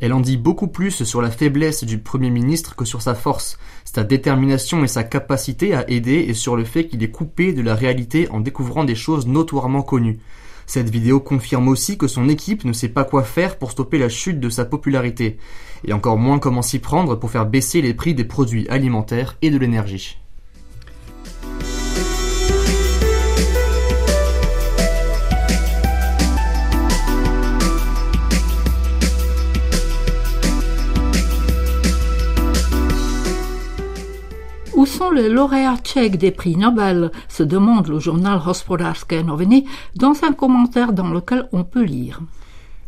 Elle 0.00 0.12
en 0.12 0.20
dit 0.20 0.36
beaucoup 0.36 0.66
plus 0.66 1.04
sur 1.04 1.22
la 1.22 1.30
faiblesse 1.30 1.84
du 1.84 1.98
Premier 1.98 2.30
ministre 2.30 2.74
que 2.74 2.86
sur 2.86 3.02
sa 3.02 3.14
force, 3.14 3.58
sa 3.84 4.02
détermination 4.02 4.82
et 4.82 4.88
sa 4.88 5.04
capacité 5.04 5.74
à 5.74 5.88
aider 5.88 6.24
et 6.28 6.34
sur 6.34 6.56
le 6.56 6.64
fait 6.64 6.88
qu'il 6.88 7.04
est 7.04 7.10
coupé 7.10 7.52
de 7.52 7.62
la 7.62 7.76
réalité 7.76 8.28
en 8.30 8.40
découvrant 8.40 8.84
des 8.84 8.96
choses 8.96 9.28
notoirement 9.28 9.82
connues. 9.82 10.18
Cette 10.66 10.90
vidéo 10.90 11.20
confirme 11.20 11.68
aussi 11.68 11.98
que 11.98 12.08
son 12.08 12.28
équipe 12.28 12.64
ne 12.64 12.72
sait 12.72 12.88
pas 12.88 13.04
quoi 13.04 13.22
faire 13.22 13.58
pour 13.58 13.70
stopper 13.70 13.98
la 13.98 14.08
chute 14.08 14.40
de 14.40 14.50
sa 14.50 14.64
popularité, 14.64 15.38
et 15.84 15.92
encore 15.92 16.18
moins 16.18 16.38
comment 16.38 16.62
s'y 16.62 16.78
prendre 16.78 17.14
pour 17.14 17.30
faire 17.30 17.46
baisser 17.46 17.80
les 17.80 17.94
prix 17.94 18.14
des 18.14 18.24
produits 18.24 18.68
alimentaires 18.68 19.36
et 19.42 19.50
de 19.50 19.58
l'énergie. 19.58 20.18
Sont 34.98 35.10
les 35.12 35.28
lauréats 35.28 35.76
tchèques 35.76 36.18
des 36.18 36.32
prix 36.32 36.56
Nobel 36.56 37.12
se 37.28 37.44
demande 37.44 37.86
le 37.86 38.00
journal 38.00 38.40
Hospodářské 38.44 39.22
noviny 39.22 39.64
dans 39.94 40.14
un 40.24 40.32
commentaire 40.32 40.92
dans 40.92 41.10
lequel 41.10 41.48
on 41.52 41.62
peut 41.62 41.84
lire. 41.84 42.20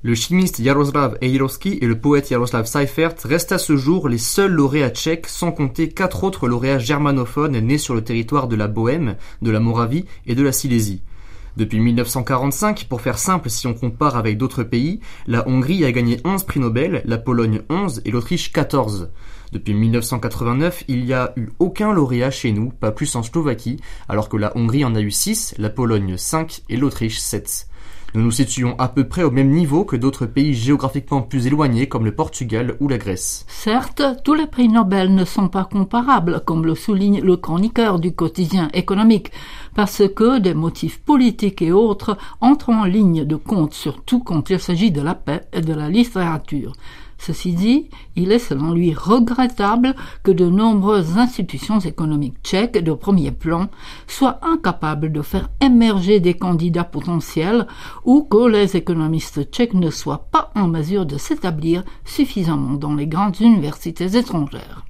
Le 0.03 0.17
chimiste 0.17 0.61
Jaroslav 0.61 1.19
Eirovsky 1.21 1.79
et 1.81 1.87
le 1.87 2.01
poète 2.01 2.29
Jaroslav 2.29 2.67
Seifert 2.67 3.15
restent 3.25 3.53
à 3.53 3.59
ce 3.59 3.77
jour 3.77 4.09
les 4.09 4.19
seuls 4.19 4.51
lauréats 4.51 4.91
tchèques, 4.91 5.29
sans 5.29 5.53
compter 5.53 5.89
quatre 5.89 6.25
autres 6.25 6.49
lauréats 6.49 6.81
germanophones 6.81 7.61
nés 7.61 7.79
sur 7.79 7.95
le 7.95 8.03
territoire 8.03 8.49
de 8.49 8.57
la 8.57 8.67
Bohême, 8.67 9.15
de 9.43 9.51
la 9.53 9.61
Moravie 9.61 10.07
et 10.27 10.35
de 10.35 10.43
la 10.43 10.53
Silésie. 10.53 11.03
Depuis 11.57 11.81
1945, 11.81 12.87
pour 12.89 13.01
faire 13.01 13.19
simple 13.19 13.51
si 13.51 13.67
on 13.67 13.75
compare 13.75 14.17
avec 14.17 14.39
d'autres 14.39 14.63
pays, 14.63 15.01
la 15.27 15.47
Hongrie 15.49 15.85
a 15.85 15.93
gagné 15.93 16.21
11 16.25 16.45
prix 16.45 16.61
Nobel, 16.61 17.03
la 17.05 17.19
Pologne 17.19 17.63
11 17.69 18.03
et 18.05 18.11
l'Autriche 18.11 18.53
14. 18.53 19.11
Depuis 19.53 19.75
1989, 19.75 20.85
il 20.89 21.05
n'y 21.05 21.13
a 21.13 21.33
eu 21.37 21.49
aucun 21.59 21.93
lauréat 21.93 22.31
chez 22.31 22.53
nous, 22.53 22.71
pas 22.71 22.93
plus 22.93 23.17
en 23.17 23.23
Slovaquie, 23.23 23.81
alors 24.09 24.29
que 24.29 24.37
la 24.37 24.57
Hongrie 24.57 24.85
en 24.85 24.95
a 24.95 25.01
eu 25.01 25.11
6, 25.11 25.57
la 25.59 25.71
Pologne 25.71 26.17
5 26.17 26.63
et 26.69 26.77
l'Autriche 26.77 27.19
7. 27.19 27.70
Nous 28.15 28.23
nous 28.23 28.31
situons 28.33 28.75
à 28.79 28.89
peu 28.89 29.07
près 29.07 29.23
au 29.23 29.31
même 29.31 29.51
niveau 29.51 29.85
que 29.85 29.95
d'autres 29.95 30.27
pays 30.27 30.53
géographiquement 30.53 31.23
plus 31.23 31.47
éloignés 31.47 31.89
comme 31.89 32.05
le 32.05 32.15
Portugal 32.15 32.77
ou 32.81 32.89
la 32.89 32.99
Grèce. 32.99 33.45
Certes, 33.47 34.03
tous 34.25 34.35
les 34.35 34.49
prix 34.49 34.69
Nobel 34.69 35.15
ne 35.15 35.25
sont 35.25 35.49
pas 35.49 35.65
comparables, 35.65 36.43
comme 36.45 36.67
le 36.67 36.75
souligne 36.75 37.21
le 37.21 37.37
chroniqueur 37.37 38.01
du 38.01 38.13
quotidien 38.13 38.69
économique, 38.75 39.31
parce 39.77 40.03
que 40.09 40.41
des 40.41 40.55
motifs 40.55 41.01
politiques 41.01 41.63
et 41.63 41.71
autres 41.71 42.19
entrent 42.41 42.71
en 42.71 42.85
ligne 42.85 43.25
de 43.25 43.37
compte, 43.37 43.75
surtout 43.75 44.19
quand 44.19 44.51
il 44.51 44.59
s'agit 44.59 44.91
de 44.91 45.03
la 45.03 45.15
paix 45.15 45.43
et 45.53 45.61
de 45.61 45.73
la 45.73 45.89
littérature. 45.89 46.73
Ceci 47.23 47.53
dit, 47.53 47.91
il 48.17 48.33
est 48.33 48.39
selon 48.39 48.73
lui 48.73 48.95
regrettable 48.95 49.95
que 50.23 50.31
de 50.31 50.47
nombreuses 50.47 51.19
institutions 51.19 51.79
économiques 51.79 52.39
tchèques 52.43 52.83
de 52.83 52.95
premier 52.95 53.31
plan 53.31 53.69
soient 54.07 54.41
incapables 54.41 55.13
de 55.13 55.21
faire 55.21 55.51
émerger 55.61 56.21
des 56.21 56.33
candidats 56.33 56.83
potentiels 56.83 57.67
ou 58.07 58.23
que 58.23 58.49
les 58.49 58.75
économistes 58.75 59.51
tchèques 59.51 59.75
ne 59.75 59.91
soient 59.91 60.29
pas 60.33 60.51
en 60.55 60.67
mesure 60.67 61.05
de 61.05 61.19
s'établir 61.19 61.85
suffisamment 62.07 62.77
dans 62.77 62.95
les 62.95 63.07
grandes 63.07 63.39
universités 63.39 64.17
étrangères. 64.17 64.87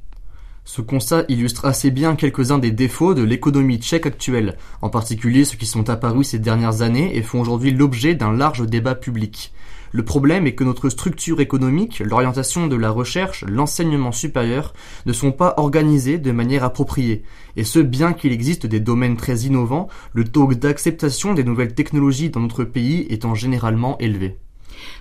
Ce 0.65 0.83
constat 0.83 1.25
illustre 1.29 1.65
assez 1.65 1.91
bien 1.91 2.15
quelques-uns 2.15 2.59
des 2.59 2.71
défauts 2.71 3.15
de 3.15 3.25
l'économie 3.25 3.79
tchèque 3.79 4.07
actuelle, 4.07 4.57
en 4.83 4.89
particulier 4.89 5.45
ceux 5.45 5.57
qui 5.57 5.67
sont 5.67 5.91
apparus 5.91 6.29
ces 6.29 6.39
dernières 6.39 6.83
années 6.83 7.17
et 7.17 7.23
font 7.23 7.41
aujourd'hui 7.41 7.73
l'objet 7.73 8.15
d'un 8.15 8.33
large 8.33 8.65
débat 8.65 8.95
public. 8.95 9.53
Le 9.93 10.05
problème 10.05 10.47
est 10.47 10.55
que 10.55 10.65
notre 10.65 10.89
structure 10.89 11.41
économique, 11.41 12.01
l'orientation 12.01 12.67
de 12.69 12.77
la 12.77 12.91
recherche, 12.91 13.45
l'enseignement 13.49 14.13
supérieur 14.13 14.73
ne 15.07 15.13
sont 15.13 15.33
pas 15.33 15.55
organisés 15.57 16.19
de 16.19 16.31
manière 16.33 16.65
appropriée. 16.65 17.25
Et 17.57 17.65
ce, 17.65 17.81
bien 17.81 18.13
qu'il 18.13 18.33
existe 18.33 18.67
des 18.67 18.81
domaines 18.81 19.17
très 19.17 19.39
innovants, 19.41 19.89
le 20.13 20.25
taux 20.25 20.53
d'acceptation 20.55 21.35
des 21.35 21.45
nouvelles 21.45 21.75
technologies 21.75 22.31
dans 22.31 22.41
notre 22.41 22.65
pays 22.65 23.07
étant 23.11 23.35
généralement 23.35 23.99
élevé. 23.99 24.39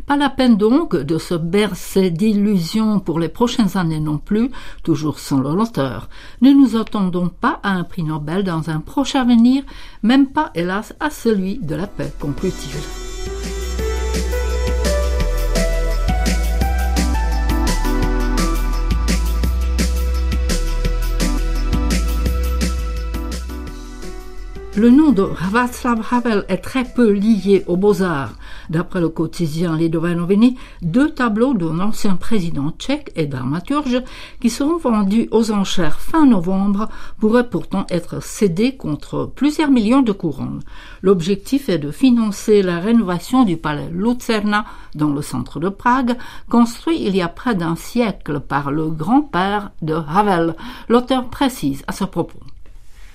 Pas 0.05 0.17
la 0.17 0.29
peine 0.29 0.57
donc 0.57 0.95
de 0.95 1.17
se 1.17 1.35
bercer 1.35 2.09
d'illusions 2.09 2.99
pour 2.99 3.19
les 3.19 3.29
prochaines 3.29 3.77
années 3.77 3.99
non 3.99 4.17
plus, 4.17 4.49
toujours 4.83 5.19
sans 5.19 5.39
l'auteur. 5.39 6.09
Ne 6.41 6.51
nous 6.51 6.75
attendons 6.75 7.29
pas 7.29 7.59
à 7.63 7.71
un 7.71 7.83
prix 7.83 8.03
Nobel 8.03 8.43
dans 8.43 8.69
un 8.69 8.79
prochain 8.79 9.21
avenir, 9.21 9.63
même 10.03 10.27
pas 10.27 10.51
hélas 10.55 10.93
à 10.99 11.09
celui 11.09 11.59
de 11.59 11.75
la 11.75 11.87
paix, 11.87 12.11
conclut-il. 12.19 13.08
Le 24.79 24.89
nom 24.89 25.11
de 25.11 25.23
Václav 25.23 26.01
Havel 26.09 26.45
est 26.47 26.59
très 26.59 26.85
peu 26.85 27.11
lié 27.11 27.65
aux 27.67 27.75
beaux-arts. 27.75 28.35
D'après 28.69 29.01
le 29.01 29.09
quotidien 29.09 29.75
Lidové 29.75 30.15
deux 30.81 31.09
tableaux 31.09 31.53
d'un 31.53 31.81
ancien 31.81 32.15
président 32.15 32.71
tchèque 32.79 33.11
et 33.17 33.25
dramaturge 33.25 34.01
qui 34.39 34.49
seront 34.49 34.77
vendus 34.77 35.27
aux 35.31 35.51
enchères 35.51 35.99
fin 35.99 36.25
novembre 36.25 36.87
pourraient 37.19 37.49
pourtant 37.49 37.87
être 37.89 38.23
cédés 38.23 38.77
contre 38.77 39.25
plusieurs 39.25 39.69
millions 39.69 40.01
de 40.01 40.13
couronnes. 40.13 40.61
L'objectif 41.01 41.67
est 41.67 41.77
de 41.77 41.91
financer 41.91 42.61
la 42.61 42.79
rénovation 42.79 43.43
du 43.43 43.57
palais 43.57 43.89
Lucerna 43.91 44.63
dans 44.95 45.11
le 45.11 45.21
centre 45.21 45.59
de 45.59 45.67
Prague, 45.67 46.15
construit 46.47 47.03
il 47.05 47.17
y 47.17 47.21
a 47.21 47.27
près 47.27 47.53
d'un 47.53 47.75
siècle 47.75 48.39
par 48.39 48.71
le 48.71 48.87
grand-père 48.87 49.71
de 49.81 49.95
Havel. 49.95 50.55
L'auteur 50.87 51.27
précise 51.27 51.83
à 51.87 51.91
ce 51.91 52.05
propos. 52.05 52.39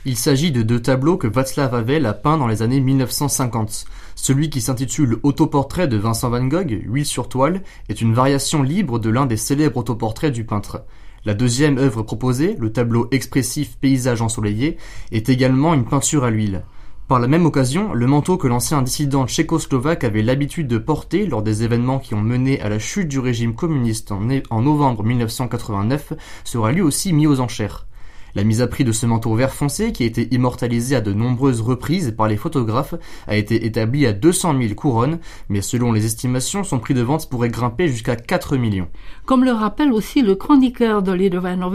Il 0.07 0.17
s'agit 0.19 0.53
de 0.53 0.61
deux 0.61 0.83
tableaux 0.83 1.17
que 1.17 1.27
Václav 1.27 1.75
Havel 1.75 2.05
a 2.05 2.12
peints 2.12 2.37
dans 2.37 2.47
les 2.47 2.61
années 2.61 2.81
1950. 2.81 3.87
Celui 4.14 4.51
qui 4.51 4.61
s'intitule 4.61 5.19
Autoportrait 5.23 5.88
de 5.88 5.97
Vincent 5.97 6.29
van 6.29 6.45
Gogh, 6.45 6.83
huile 6.85 7.07
sur 7.07 7.27
toile, 7.27 7.62
est 7.88 8.03
une 8.03 8.12
variation 8.12 8.62
libre 8.62 8.99
de 8.99 9.09
l'un 9.09 9.25
des 9.25 9.38
célèbres 9.38 9.79
autoportraits 9.79 10.31
du 10.31 10.45
peintre. 10.45 10.83
La 11.25 11.33
deuxième 11.33 11.79
œuvre 11.79 12.03
proposée, 12.03 12.55
le 12.59 12.71
tableau 12.71 13.09
expressif 13.12 13.79
Paysage 13.79 14.21
ensoleillé, 14.21 14.77
est 15.11 15.31
également 15.31 15.73
une 15.73 15.87
peinture 15.87 16.25
à 16.25 16.31
l'huile. 16.31 16.64
Par 17.09 17.19
la 17.19 17.27
même 17.27 17.47
occasion, 17.47 17.95
le 17.95 18.07
manteau 18.07 18.37
que 18.37 18.47
l'ancien 18.47 18.83
dissident 18.83 19.27
tchécoslovaque 19.27 20.05
avait 20.05 20.21
l'habitude 20.21 20.69
de 20.69 20.77
porter 20.77 21.25
lors 21.27 21.43
des 21.43 21.62
événements 21.62 21.99
qui 21.99 22.12
ont 22.12 22.21
mené 22.21 22.61
à 22.61 22.69
la 22.69 22.79
chute 22.79 23.09
du 23.09 23.21
régime 23.21 23.55
communiste 23.55 24.12
en, 24.12 24.21
en 24.51 24.61
novembre 24.61 25.03
1989 25.03 26.12
sera 26.45 26.73
lui 26.73 26.83
aussi 26.83 27.14
mis 27.14 27.27
aux 27.27 27.40
enchères. 27.40 27.87
La 28.35 28.42
mise 28.42 28.62
à 28.62 28.66
prix 28.66 28.83
de 28.83 28.90
ce 28.90 29.07
manteau 29.07 29.33
vert 29.35 29.53
foncé, 29.53 29.92
qui 29.92 30.03
a 30.03 30.07
été 30.07 30.35
immortalisé 30.35 30.97
à 30.97 31.01
de 31.01 31.12
nombreuses 31.12 31.61
reprises 31.61 32.14
par 32.16 32.27
les 32.27 32.37
photographes, 32.37 32.94
a 33.29 33.37
été 33.37 33.64
établie 33.64 34.07
à 34.07 34.12
200 34.12 34.61
000 34.61 34.75
couronnes, 34.75 35.18
mais 35.49 35.62
selon 35.62 35.92
les 35.92 36.05
estimations, 36.05 36.64
son 36.64 36.81
prix 36.81 36.94
de 36.94 37.03
vente 37.03 37.29
pourrait 37.31 37.49
grimper 37.49 37.87
jusqu'à 37.87 38.16
4 38.16 38.57
millions. 38.57 38.88
Comme 39.25 39.44
le 39.44 39.53
rappelle 39.53 39.92
aussi 39.92 40.20
le 40.20 40.35
chroniqueur 40.35 41.03
de 41.03 41.12
l'Idovano 41.12 41.70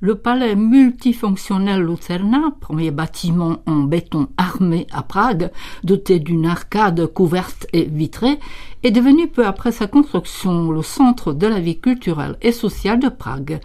le 0.00 0.14
palais 0.14 0.54
multifonctionnel 0.54 1.82
Lucerna, 1.82 2.54
premier 2.60 2.92
bâtiment 2.92 3.62
en 3.66 3.80
béton 3.80 4.28
armé 4.36 4.86
à 4.92 5.02
Prague, 5.02 5.50
doté 5.82 6.20
d'une 6.20 6.46
arcade 6.46 7.04
couverte 7.06 7.66
et 7.72 7.84
vitrée, 7.84 8.38
est 8.84 8.92
devenu 8.92 9.26
peu 9.26 9.44
après 9.44 9.72
sa 9.72 9.88
construction 9.88 10.70
le 10.70 10.82
centre 10.82 11.32
de 11.32 11.48
la 11.48 11.58
vie 11.58 11.80
culturelle 11.80 12.36
et 12.42 12.52
sociale 12.52 13.00
de 13.00 13.08
Prague. 13.08 13.60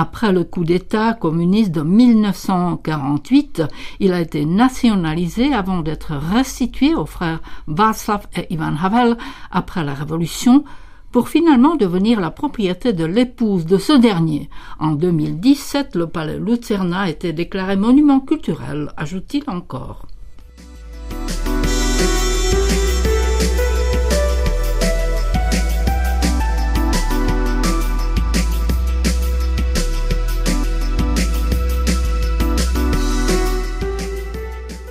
Après 0.00 0.30
le 0.30 0.44
coup 0.44 0.62
d'État 0.62 1.12
communiste 1.12 1.72
de 1.72 1.82
1948, 1.82 3.64
il 3.98 4.12
a 4.12 4.20
été 4.20 4.44
nationalisé 4.44 5.52
avant 5.52 5.80
d'être 5.80 6.12
restitué 6.14 6.94
aux 6.94 7.04
frères 7.04 7.40
Václav 7.66 8.28
et 8.36 8.46
Ivan 8.54 8.76
Havel 8.80 9.16
après 9.50 9.82
la 9.82 9.94
Révolution, 9.94 10.62
pour 11.10 11.28
finalement 11.28 11.74
devenir 11.74 12.20
la 12.20 12.30
propriété 12.30 12.92
de 12.92 13.04
l'épouse 13.04 13.66
de 13.66 13.76
ce 13.76 13.92
dernier. 13.92 14.48
En 14.78 14.92
2017, 14.92 15.96
le 15.96 16.06
palais 16.06 16.38
Lucerna 16.38 17.00
a 17.00 17.08
été 17.08 17.32
déclaré 17.32 17.74
monument 17.74 18.20
culturel, 18.20 18.92
ajoute-t-il 18.96 19.50
encore. 19.50 20.06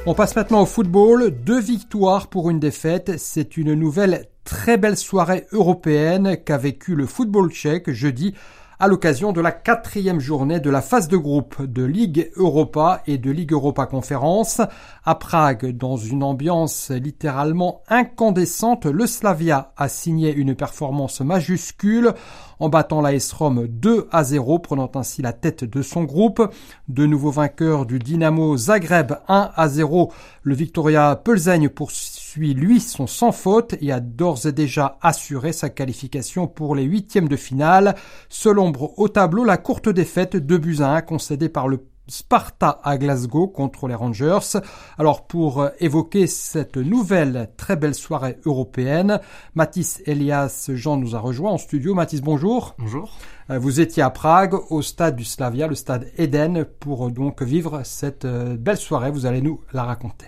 On 0.10 0.14
passe 0.14 0.38
maintenant 0.38 0.62
au 0.62 0.66
football. 0.66 1.32
Deux 1.32 1.60
victoires 1.60 2.28
pour 2.28 2.50
une 2.50 2.62
défaite. 2.62 3.20
C'est 3.20 3.58
une 3.58 3.74
nouvelle 3.74 4.28
très 4.46 4.78
belle 4.78 4.96
soirée 4.96 5.46
européenne 5.52 6.38
qu'a 6.46 6.58
vécu 6.58 6.96
le 6.96 7.06
football 7.06 7.52
tchèque 7.52 7.92
jeudi 7.92 8.34
à 8.80 8.88
l'occasion 8.88 9.32
de 9.32 9.42
la 9.42 9.52
quatrième 9.52 10.20
journée 10.20 10.60
de 10.60 10.70
la 10.70 10.82
phase 10.82 11.08
de 11.08 11.18
groupe 11.18 11.64
de 11.64 11.84
Ligue 11.84 12.32
Europa 12.36 13.02
et 13.08 13.18
de 13.18 13.32
Ligue 13.32 13.54
Europa 13.54 13.88
Conférence. 13.88 14.62
À 15.04 15.16
Prague, 15.16 15.76
dans 15.76 15.98
une 15.98 16.22
ambiance 16.22 16.92
littéralement 16.92 17.82
incandescente, 17.88 18.86
le 18.86 19.08
Slavia 19.08 19.74
a 19.78 19.90
signé 19.90 20.32
une 20.32 20.54
performance 20.54 21.22
majuscule 21.22 22.14
en 22.60 22.70
battant 22.70 23.02
la 23.02 23.14
S-Rome 23.14 23.68
2 23.68 24.08
à 24.12 24.24
0, 24.24 24.60
prenant 24.60 24.92
ainsi 24.96 25.22
la 25.22 25.34
tête 25.34 25.64
de 25.64 25.82
son 25.82 26.04
groupe. 26.04 26.42
De 26.88 27.06
nouveaux 27.06 27.32
vainqueurs 27.32 27.86
du 27.86 28.00
Dynamo 28.00 28.58
Zagreb 28.58 29.14
1 29.28 29.52
à 29.56 29.68
0. 29.70 30.12
Le 30.44 30.56
Victoria 30.56 31.16
Pölzaigne 31.16 31.70
poursuit 31.70 32.17
lui 32.38 32.80
son 32.80 33.08
sans 33.08 33.32
faute 33.32 33.76
et 33.82 33.92
a 33.92 34.00
d'ores 34.00 34.46
et 34.46 34.52
déjà 34.52 34.98
assuré 35.02 35.54
sa 35.54 35.70
qualification 35.70 36.48
pour 36.48 36.76
les 36.76 36.84
huitièmes 36.84 37.28
de 37.28 37.36
finale. 37.36 37.96
Seul 38.30 38.60
ombre 38.60 38.98
au 38.98 39.08
tableau, 39.08 39.44
la 39.44 39.58
courte 39.58 39.90
défaite 39.90 40.36
de 40.36 40.58
buts 40.58 40.78
à 40.80 40.94
1 40.94 41.02
concédée 41.02 41.50
par 41.50 41.68
le 41.68 41.86
Sparta 42.08 42.80
à 42.84 42.98
Glasgow 42.98 43.48
contre 43.48 43.88
les 43.88 43.96
Rangers. 43.96 44.60
Alors 44.98 45.28
pour 45.28 45.62
euh, 45.62 45.70
évoquer 45.80 46.28
cette 46.28 46.78
nouvelle 46.78 47.50
très 47.58 47.76
belle 47.76 47.96
soirée 47.96 48.38
européenne, 48.46 49.20
Mathis 49.56 50.02
Elias 50.06 50.70
Jean 50.74 50.98
nous 50.98 51.16
a 51.16 51.20
rejoint 51.20 51.52
en 51.52 51.58
studio. 51.58 51.94
Mathis, 51.94 52.22
bonjour. 52.22 52.76
Bonjour. 52.80 53.18
Euh, 53.50 53.60
vous 53.60 53.82
étiez 53.82 54.04
à 54.04 54.10
Prague 54.10 54.56
au 54.70 54.82
stade 54.82 55.16
du 55.16 55.26
Slavia, 55.26 55.68
le 55.68 55.76
stade 55.76 56.08
Eden, 56.18 56.66
pour 56.80 57.12
donc 57.12 57.42
vivre 57.42 57.82
cette 57.84 58.26
euh, 58.26 58.56
belle 58.58 58.78
soirée. 58.78 59.12
Vous 59.12 59.26
allez 59.26 59.42
nous 59.42 59.62
la 59.74 59.84
raconter. 59.84 60.28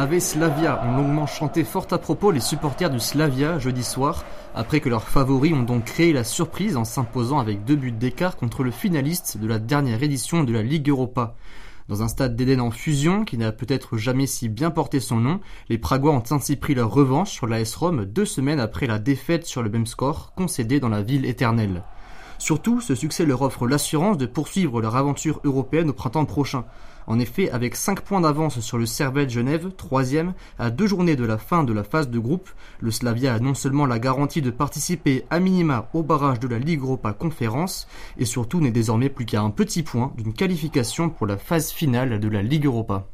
Ave 0.00 0.20
Slavia 0.20 0.80
ont 0.86 0.96
longuement 0.96 1.26
chanté 1.26 1.64
fort 1.64 1.88
à 1.90 1.98
propos 1.98 2.30
les 2.30 2.38
supporters 2.38 2.88
du 2.88 3.00
Slavia 3.00 3.58
jeudi 3.58 3.82
soir, 3.82 4.24
après 4.54 4.78
que 4.78 4.88
leurs 4.88 5.08
favoris 5.08 5.52
ont 5.52 5.64
donc 5.64 5.86
créé 5.86 6.12
la 6.12 6.22
surprise 6.22 6.76
en 6.76 6.84
s'imposant 6.84 7.40
avec 7.40 7.64
deux 7.64 7.74
buts 7.74 7.90
d'écart 7.90 8.36
contre 8.36 8.62
le 8.62 8.70
finaliste 8.70 9.38
de 9.38 9.48
la 9.48 9.58
dernière 9.58 10.00
édition 10.00 10.44
de 10.44 10.52
la 10.52 10.62
Ligue 10.62 10.88
Europa. 10.88 11.34
Dans 11.88 12.04
un 12.04 12.06
stade 12.06 12.36
d'Éden 12.36 12.60
en 12.60 12.70
fusion, 12.70 13.24
qui 13.24 13.38
n'a 13.38 13.50
peut-être 13.50 13.96
jamais 13.96 14.28
si 14.28 14.48
bien 14.48 14.70
porté 14.70 15.00
son 15.00 15.16
nom, 15.16 15.40
les 15.68 15.78
Pragois 15.78 16.12
ont 16.12 16.22
ainsi 16.30 16.54
pris 16.54 16.76
leur 16.76 16.92
revanche 16.92 17.32
sur 17.32 17.48
l'AS 17.48 17.74
Rome 17.74 18.04
deux 18.04 18.24
semaines 18.24 18.60
après 18.60 18.86
la 18.86 19.00
défaite 19.00 19.46
sur 19.46 19.64
le 19.64 19.70
même 19.70 19.86
score 19.86 20.32
concédé 20.36 20.78
dans 20.78 20.90
la 20.90 21.02
ville 21.02 21.26
éternelle. 21.26 21.82
Surtout, 22.38 22.80
ce 22.80 22.94
succès 22.94 23.26
leur 23.26 23.42
offre 23.42 23.66
l'assurance 23.66 24.16
de 24.16 24.26
poursuivre 24.26 24.80
leur 24.80 24.94
aventure 24.94 25.40
européenne 25.42 25.90
au 25.90 25.92
printemps 25.92 26.24
prochain. 26.24 26.66
En 27.08 27.18
effet, 27.18 27.50
avec 27.50 27.74
5 27.74 28.02
points 28.02 28.20
d'avance 28.20 28.60
sur 28.60 28.76
le 28.76 28.84
Servette 28.84 29.30
Genève, 29.30 29.70
troisième, 29.78 30.34
à 30.58 30.68
deux 30.68 30.86
journées 30.86 31.16
de 31.16 31.24
la 31.24 31.38
fin 31.38 31.64
de 31.64 31.72
la 31.72 31.82
phase 31.82 32.10
de 32.10 32.18
groupe, 32.18 32.50
le 32.80 32.90
Slavia 32.90 33.32
a 33.32 33.38
non 33.38 33.54
seulement 33.54 33.86
la 33.86 33.98
garantie 33.98 34.42
de 34.42 34.50
participer 34.50 35.24
à 35.30 35.40
minima 35.40 35.88
au 35.94 36.02
barrage 36.02 36.38
de 36.38 36.48
la 36.48 36.58
Ligue 36.58 36.82
Europa 36.82 37.14
Conférence, 37.14 37.88
et 38.18 38.26
surtout 38.26 38.60
n'est 38.60 38.72
désormais 38.72 39.08
plus 39.08 39.24
qu'à 39.24 39.40
un 39.40 39.48
petit 39.48 39.82
point 39.82 40.12
d'une 40.18 40.34
qualification 40.34 41.08
pour 41.08 41.26
la 41.26 41.38
phase 41.38 41.70
finale 41.70 42.20
de 42.20 42.28
la 42.28 42.42
Ligue 42.42 42.66
Europa. 42.66 43.06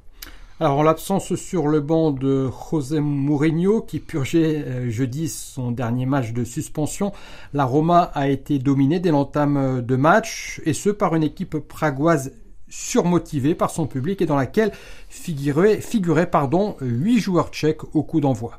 Alors 0.59 0.78
en 0.78 0.83
l'absence 0.83 1.37
sur 1.37 1.68
le 1.68 1.80
banc 1.80 2.11
de 2.11 2.50
José 2.70 2.98
Mourinho 2.98 3.80
qui 3.80 4.00
purgeait 4.00 4.64
euh, 4.66 4.90
jeudi 4.90 5.28
son 5.28 5.70
dernier 5.70 6.07
match 6.07 6.33
de 6.33 6.42
suspension, 6.42 7.12
la 7.52 7.64
Roma 7.64 8.11
a 8.14 8.28
été 8.28 8.59
dominée 8.59 8.98
dès 8.98 9.11
l'entame 9.11 9.83
de 9.83 9.96
match 9.96 10.61
et 10.64 10.72
ce 10.72 10.90
par 10.90 11.14
une 11.14 11.22
équipe 11.22 11.59
pragoise 11.59 12.33
surmotivée 12.74 13.54
par 13.54 13.70
son 13.70 13.87
public 13.87 14.20
et 14.20 14.26
dans 14.26 14.37
laquelle 14.37 14.72
figuraient, 15.08 15.80
figurait 15.80 16.28
pardon, 16.28 16.76
8 16.80 17.20
joueurs 17.20 17.50
tchèques 17.50 17.84
au 17.94 18.02
coup 18.02 18.20
d'envoi. 18.20 18.58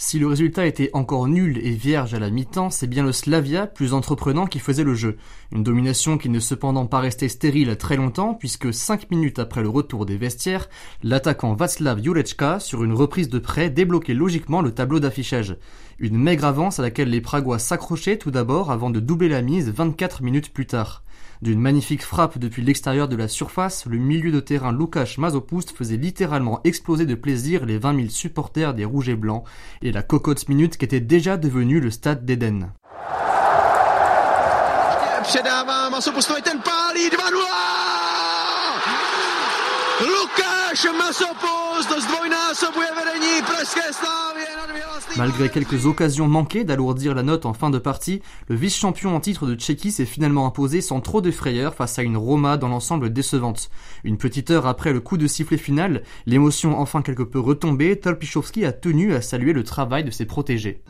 Si 0.00 0.20
le 0.20 0.28
résultat 0.28 0.64
était 0.64 0.90
encore 0.92 1.26
nul 1.26 1.58
et 1.58 1.72
vierge 1.72 2.14
à 2.14 2.20
la 2.20 2.30
mi-temps, 2.30 2.70
c'est 2.70 2.86
bien 2.86 3.02
le 3.02 3.10
Slavia, 3.10 3.66
plus 3.66 3.94
entreprenant, 3.94 4.46
qui 4.46 4.60
faisait 4.60 4.84
le 4.84 4.94
jeu. 4.94 5.16
Une 5.50 5.64
domination 5.64 6.18
qui 6.18 6.28
ne 6.28 6.38
cependant 6.38 6.86
pas 6.86 7.00
restait 7.00 7.28
stérile 7.28 7.76
très 7.76 7.96
longtemps, 7.96 8.34
puisque 8.34 8.72
cinq 8.72 9.10
minutes 9.10 9.40
après 9.40 9.60
le 9.60 9.68
retour 9.68 10.06
des 10.06 10.16
vestiaires, 10.16 10.68
l'attaquant 11.02 11.54
Václav 11.54 12.00
Jurečka, 12.00 12.60
sur 12.60 12.84
une 12.84 12.92
reprise 12.92 13.28
de 13.28 13.40
près, 13.40 13.70
débloquait 13.70 14.14
logiquement 14.14 14.62
le 14.62 14.72
tableau 14.72 15.00
d'affichage. 15.00 15.56
Une 15.98 16.16
maigre 16.16 16.44
avance 16.44 16.78
à 16.78 16.82
laquelle 16.82 17.10
les 17.10 17.20
Pragois 17.20 17.58
s'accrochaient 17.58 18.18
tout 18.18 18.30
d'abord 18.30 18.70
avant 18.70 18.90
de 18.90 19.00
doubler 19.00 19.28
la 19.28 19.42
mise 19.42 19.68
24 19.68 20.22
minutes 20.22 20.52
plus 20.52 20.66
tard. 20.66 21.02
D'une 21.40 21.60
magnifique 21.60 22.02
frappe 22.02 22.38
depuis 22.38 22.62
l'extérieur 22.62 23.06
de 23.06 23.14
la 23.14 23.28
surface, 23.28 23.86
le 23.86 23.96
milieu 23.96 24.32
de 24.32 24.40
terrain 24.40 24.72
Lukáš 24.72 25.18
Mazopoust 25.18 25.70
faisait 25.70 25.96
littéralement 25.96 26.60
exploser 26.64 27.06
de 27.06 27.14
plaisir 27.14 27.64
les 27.64 27.78
20 27.78 27.94
000 27.96 28.08
supporters 28.08 28.74
des 28.74 28.84
Rouges 28.84 29.08
et 29.08 29.14
Blancs 29.14 29.44
et 29.80 29.92
la 29.92 30.02
cocotte 30.02 30.48
minute 30.48 30.76
qui 30.76 30.84
était 30.84 30.98
déjà 30.98 31.36
devenue 31.36 31.78
le 31.78 31.92
stade 31.92 32.24
d'Eden. 32.24 32.72
Malgré 45.16 45.48
quelques 45.48 45.86
occasions 45.86 46.28
manquées 46.28 46.62
d'alourdir 46.62 47.16
la 47.16 47.24
note 47.24 47.46
en 47.46 47.52
fin 47.52 47.70
de 47.70 47.78
partie, 47.78 48.22
le 48.46 48.54
vice-champion 48.54 49.16
en 49.16 49.18
titre 49.18 49.46
de 49.46 49.56
Tchéquie 49.56 49.90
s'est 49.90 50.04
finalement 50.04 50.46
imposé 50.46 50.80
sans 50.80 51.00
trop 51.00 51.20
de 51.20 51.32
frayeur 51.32 51.74
face 51.74 51.98
à 51.98 52.02
une 52.02 52.16
Roma 52.16 52.56
dans 52.56 52.68
l'ensemble 52.68 53.12
décevante. 53.12 53.70
Une 54.04 54.18
petite 54.18 54.52
heure 54.52 54.68
après 54.68 54.92
le 54.92 55.00
coup 55.00 55.16
de 55.16 55.26
sifflet 55.26 55.56
final, 55.56 56.04
l'émotion 56.26 56.78
enfin 56.78 57.02
quelque 57.02 57.24
peu 57.24 57.40
retombée, 57.40 57.98
Tolpichowski 57.98 58.64
a 58.64 58.70
tenu 58.70 59.14
à 59.14 59.20
saluer 59.20 59.52
le 59.52 59.64
travail 59.64 60.04
de 60.04 60.12
ses 60.12 60.26
protégés. 60.26 60.80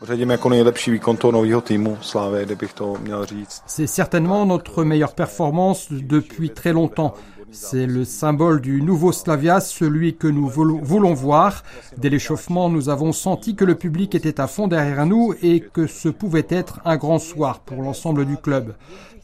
C'est 3.65 3.87
certainement 3.87 4.45
notre 4.45 4.83
meilleure 4.83 5.15
performance 5.15 5.87
depuis 5.89 6.51
très 6.51 6.73
longtemps. 6.73 7.15
C'est 7.51 7.85
le 7.85 8.05
symbole 8.05 8.61
du 8.61 8.81
nouveau 8.81 9.11
Slavia, 9.11 9.59
celui 9.59 10.15
que 10.15 10.27
nous 10.27 10.47
voulons 10.47 11.13
voir. 11.13 11.63
Dès 11.97 12.09
l'échauffement, 12.09 12.69
nous 12.69 12.89
avons 12.89 13.11
senti 13.11 13.55
que 13.55 13.65
le 13.65 13.75
public 13.75 14.13
était 14.15 14.39
à 14.39 14.47
fond 14.47 14.67
derrière 14.67 15.05
nous 15.05 15.33
et 15.41 15.59
que 15.59 15.87
ce 15.87 16.09
pouvait 16.09 16.45
être 16.49 16.79
un 16.85 16.97
grand 16.97 17.19
soir 17.19 17.59
pour 17.59 17.81
l'ensemble 17.81 18.25
du 18.25 18.37
club. 18.37 18.73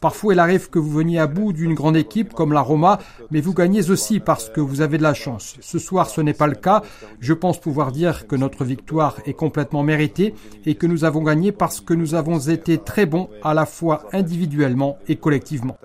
Parfois, 0.00 0.34
il 0.34 0.40
arrive 0.40 0.68
que 0.70 0.78
vous 0.78 0.90
veniez 0.90 1.18
à 1.18 1.26
bout 1.26 1.52
d'une 1.52 1.74
grande 1.74 1.96
équipe 1.96 2.32
comme 2.32 2.52
la 2.52 2.60
Roma, 2.60 2.98
mais 3.30 3.40
vous 3.40 3.54
gagnez 3.54 3.90
aussi 3.90 4.20
parce 4.20 4.48
que 4.48 4.60
vous 4.60 4.80
avez 4.80 4.98
de 4.98 5.02
la 5.02 5.14
chance. 5.14 5.56
Ce 5.60 5.78
soir, 5.78 6.08
ce 6.10 6.20
n'est 6.20 6.34
pas 6.34 6.46
le 6.46 6.54
cas. 6.54 6.82
Je 7.20 7.32
pense 7.32 7.58
pouvoir 7.58 7.92
dire 7.92 8.26
que 8.26 8.36
notre 8.36 8.64
victoire 8.64 9.16
est 9.24 9.32
complètement 9.32 9.82
méritée 9.82 10.34
et 10.64 10.74
que 10.74 10.86
nous 10.86 11.04
avons 11.04 11.22
gagné 11.22 11.52
parce 11.52 11.80
que 11.80 11.94
nous 11.94 12.14
avons 12.14 12.38
été 12.38 12.78
très 12.78 13.06
bons 13.06 13.28
à 13.42 13.54
la 13.54 13.66
fois 13.66 14.04
individuellement 14.12 14.98
et 15.08 15.16
collectivement. 15.16 15.76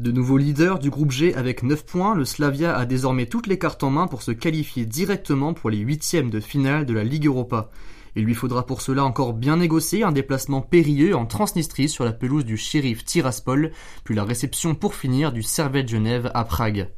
De 0.00 0.10
nouveau 0.10 0.38
leader 0.38 0.80
du 0.80 0.90
groupe 0.90 1.12
G 1.12 1.34
avec 1.34 1.62
9 1.62 1.86
points, 1.86 2.14
le 2.16 2.24
Slavia 2.24 2.76
a 2.76 2.84
désormais 2.84 3.26
toutes 3.26 3.46
les 3.46 3.58
cartes 3.58 3.84
en 3.84 3.90
main 3.90 4.08
pour 4.08 4.22
se 4.22 4.32
qualifier 4.32 4.86
directement 4.86 5.54
pour 5.54 5.70
les 5.70 5.78
huitièmes 5.78 6.30
de 6.30 6.40
finale 6.40 6.84
de 6.84 6.94
la 6.94 7.04
Ligue 7.04 7.26
Europa. 7.26 7.70
Il 8.16 8.24
lui 8.24 8.34
faudra 8.34 8.66
pour 8.66 8.80
cela 8.80 9.04
encore 9.04 9.32
bien 9.32 9.56
négocier 9.56 10.02
un 10.02 10.10
déplacement 10.10 10.62
périlleux 10.62 11.14
en 11.14 11.26
Transnistrie 11.26 11.88
sur 11.88 12.04
la 12.04 12.12
pelouse 12.12 12.44
du 12.44 12.56
shérif 12.56 13.04
Tiraspol, 13.04 13.70
puis 14.02 14.16
la 14.16 14.24
réception 14.24 14.74
pour 14.74 14.94
finir 14.94 15.32
du 15.32 15.42
Servette 15.42 15.88
Genève 15.88 16.30
à 16.34 16.44
Prague. 16.44 16.88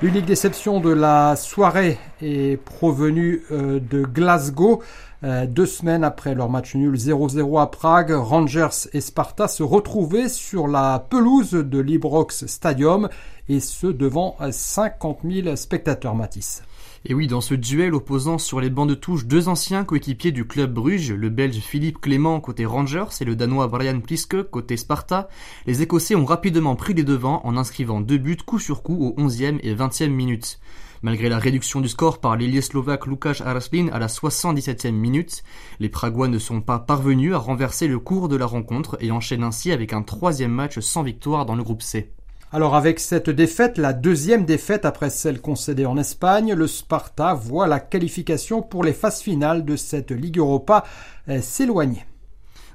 L'unique 0.00 0.26
déception 0.26 0.78
de 0.78 0.90
la 0.90 1.34
soirée 1.34 1.98
est 2.22 2.56
provenue 2.62 3.42
euh, 3.50 3.80
de 3.80 4.04
Glasgow. 4.04 4.80
Euh, 5.24 5.44
deux 5.44 5.66
semaines 5.66 6.04
après 6.04 6.36
leur 6.36 6.48
match 6.48 6.76
nul 6.76 6.94
0-0 6.94 7.60
à 7.60 7.66
Prague, 7.66 8.12
Rangers 8.12 8.86
et 8.92 9.00
Sparta 9.00 9.48
se 9.48 9.64
retrouvaient 9.64 10.28
sur 10.28 10.68
la 10.68 11.04
pelouse 11.10 11.50
de 11.50 11.80
l'Ibrox 11.80 12.46
Stadium 12.46 13.08
et 13.48 13.58
ce 13.58 13.88
devant 13.88 14.36
50 14.48 15.18
000 15.28 15.56
spectateurs 15.56 16.14
Matisse. 16.14 16.62
Et 17.04 17.14
oui, 17.14 17.28
dans 17.28 17.40
ce 17.40 17.54
duel 17.54 17.94
opposant 17.94 18.38
sur 18.38 18.60
les 18.60 18.70
bancs 18.70 18.88
de 18.88 18.94
touche 18.94 19.24
deux 19.24 19.48
anciens 19.48 19.84
coéquipiers 19.84 20.32
du 20.32 20.46
club 20.46 20.74
Bruges, 20.74 21.12
le 21.12 21.30
belge 21.30 21.58
Philippe 21.58 22.00
Clément 22.00 22.40
côté 22.40 22.66
Rangers 22.66 23.06
et 23.20 23.24
le 23.24 23.36
danois 23.36 23.68
Brian 23.68 24.00
Pliske 24.00 24.42
côté 24.50 24.76
Sparta, 24.76 25.28
les 25.66 25.80
Écossais 25.80 26.16
ont 26.16 26.24
rapidement 26.24 26.74
pris 26.74 26.94
les 26.94 27.04
devants 27.04 27.40
en 27.44 27.56
inscrivant 27.56 28.00
deux 28.00 28.18
buts 28.18 28.36
coup 28.44 28.58
sur 28.58 28.82
coup 28.82 29.14
aux 29.16 29.22
11e 29.22 29.60
et 29.62 29.74
20e 29.74 30.08
minutes. 30.08 30.58
Malgré 31.02 31.28
la 31.28 31.38
réduction 31.38 31.80
du 31.80 31.88
score 31.88 32.18
par 32.18 32.36
l'ailier 32.36 32.60
slovaque 32.60 33.06
Lukáš 33.06 33.42
Araslin 33.42 33.88
à 33.92 34.00
la 34.00 34.08
77e 34.08 34.90
minute, 34.90 35.44
les 35.78 35.88
Pragois 35.88 36.26
ne 36.26 36.40
sont 36.40 36.60
pas 36.60 36.80
parvenus 36.80 37.32
à 37.32 37.38
renverser 37.38 37.86
le 37.86 38.00
cours 38.00 38.28
de 38.28 38.34
la 38.34 38.46
rencontre 38.46 38.96
et 39.00 39.12
enchaînent 39.12 39.44
ainsi 39.44 39.70
avec 39.70 39.92
un 39.92 40.02
troisième 40.02 40.50
match 40.50 40.80
sans 40.80 41.04
victoire 41.04 41.46
dans 41.46 41.54
le 41.54 41.62
groupe 41.62 41.82
C. 41.82 42.12
Alors 42.50 42.74
avec 42.74 42.98
cette 42.98 43.28
défaite, 43.28 43.76
la 43.76 43.92
deuxième 43.92 44.46
défaite 44.46 44.86
après 44.86 45.10
celle 45.10 45.38
concédée 45.38 45.84
en 45.84 45.98
Espagne, 45.98 46.54
le 46.54 46.66
Sparta 46.66 47.34
voit 47.34 47.66
la 47.66 47.78
qualification 47.78 48.62
pour 48.62 48.82
les 48.82 48.94
phases 48.94 49.20
finales 49.20 49.66
de 49.66 49.76
cette 49.76 50.12
Ligue 50.12 50.38
Europa 50.38 50.84
euh, 51.28 51.42
s'éloigner. 51.42 52.06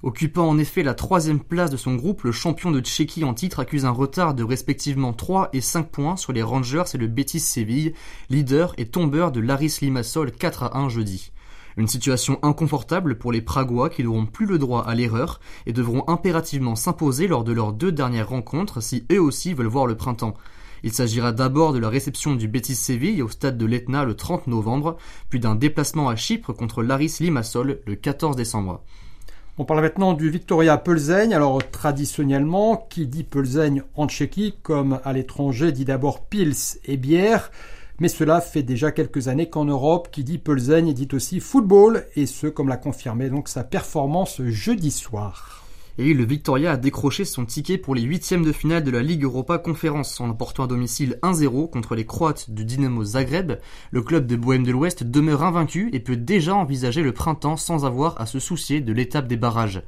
Occupant 0.03 0.47
en 0.47 0.59
effet 0.59 0.83
la 0.83 0.93
troisième 0.93 1.39
place 1.39 1.71
de 1.71 1.77
son 1.77 1.95
groupe, 1.95 2.21
le 2.21 2.31
champion 2.31 2.69
de 2.69 2.81
Tchéquie 2.81 3.23
en 3.23 3.33
titre 3.33 3.61
accuse 3.61 3.85
un 3.85 3.89
retard 3.89 4.35
de 4.35 4.43
respectivement 4.43 5.11
3 5.11 5.49
et 5.53 5.61
5 5.61 5.89
points 5.89 6.17
sur 6.17 6.33
les 6.33 6.43
Rangers 6.43 6.83
et 6.93 6.97
le 6.99 7.07
Betis 7.07 7.39
Séville, 7.39 7.93
leader 8.29 8.75
et 8.77 8.85
tombeur 8.85 9.31
de 9.31 9.39
Laris 9.39 9.79
Limassol 9.81 10.31
4 10.33 10.63
à 10.63 10.77
1 10.77 10.89
jeudi. 10.89 11.31
Une 11.77 11.87
situation 11.87 12.39
inconfortable 12.43 13.17
pour 13.17 13.31
les 13.31 13.41
Pragois 13.41 13.89
qui 13.89 14.03
n'auront 14.03 14.25
plus 14.25 14.45
le 14.45 14.57
droit 14.57 14.83
à 14.83 14.95
l'erreur 14.95 15.39
et 15.65 15.73
devront 15.73 16.03
impérativement 16.07 16.75
s'imposer 16.75 17.27
lors 17.27 17.43
de 17.43 17.53
leurs 17.53 17.73
deux 17.73 17.91
dernières 17.91 18.29
rencontres 18.29 18.81
si 18.81 19.05
eux 19.11 19.21
aussi 19.21 19.53
veulent 19.53 19.67
voir 19.67 19.87
le 19.87 19.97
printemps. 19.97 20.35
Il 20.83 20.91
s'agira 20.91 21.31
d'abord 21.31 21.71
de 21.71 21.79
la 21.79 21.89
réception 21.89 22.35
du 22.35 22.47
Betis 22.47 22.75
Séville 22.75 23.21
au 23.21 23.29
stade 23.29 23.57
de 23.57 23.65
l'Etna 23.65 24.03
le 24.03 24.15
30 24.15 24.47
novembre, 24.47 24.97
puis 25.29 25.39
d'un 25.39 25.55
déplacement 25.55 26.09
à 26.09 26.15
Chypre 26.15 26.51
contre 26.51 26.83
Laris 26.83 27.17
Limassol 27.21 27.79
le 27.85 27.95
14 27.95 28.35
décembre. 28.35 28.83
On 29.59 29.65
parle 29.65 29.81
maintenant 29.81 30.13
du 30.13 30.29
Victoria 30.29 30.77
Plzeň. 30.77 31.33
Alors 31.33 31.59
traditionnellement, 31.69 32.87
qui 32.89 33.07
dit 33.07 33.23
Plzeň 33.23 33.83
en 33.95 34.07
Tchéquie 34.07 34.55
comme 34.61 34.99
à 35.05 35.13
l'étranger 35.13 35.71
dit 35.71 35.85
d'abord 35.85 36.25
pils 36.25 36.79
et 36.85 36.97
bière. 36.97 37.51
Mais 37.99 38.07
cela 38.07 38.41
fait 38.41 38.63
déjà 38.63 38.91
quelques 38.91 39.27
années 39.27 39.49
qu'en 39.49 39.65
Europe, 39.65 40.09
qui 40.11 40.23
dit 40.23 40.39
Plzeň 40.39 40.93
dit 40.93 41.07
aussi 41.13 41.39
football, 41.39 42.05
et 42.15 42.25
ce, 42.25 42.47
comme 42.47 42.69
l'a 42.69 42.77
confirmé 42.77 43.29
donc 43.29 43.47
sa 43.47 43.63
performance 43.63 44.41
jeudi 44.41 44.91
soir. 44.91 45.63
Et 45.99 46.15
le 46.15 46.25
Victoria 46.25 46.71
a 46.71 46.77
décroché 46.77 47.23
son 47.23 47.45
ticket 47.45 47.77
pour 47.77 47.93
les 47.93 48.01
huitièmes 48.01 48.43
de 48.43 48.51
finale 48.51 48.83
de 48.83 48.89
la 48.89 49.03
Ligue 49.03 49.25
Europa 49.25 49.59
Conférence 49.59 50.19
en 50.19 50.29
emportant 50.29 50.63
à 50.63 50.67
domicile 50.67 51.19
1-0 51.21 51.69
contre 51.69 51.93
les 51.93 52.07
Croates 52.07 52.49
du 52.49 52.65
Dynamo 52.65 53.03
Zagreb. 53.03 53.59
Le 53.91 54.01
club 54.01 54.25
de 54.25 54.35
Bohème 54.35 54.65
de 54.65 54.71
l'Ouest 54.71 55.03
demeure 55.03 55.43
invaincu 55.43 55.91
et 55.93 55.99
peut 55.99 56.17
déjà 56.17 56.55
envisager 56.55 57.03
le 57.03 57.11
printemps 57.11 57.57
sans 57.57 57.85
avoir 57.85 58.19
à 58.19 58.25
se 58.25 58.39
soucier 58.39 58.81
de 58.81 58.91
l'étape 58.91 59.27
des 59.27 59.37
barrages. 59.37 59.83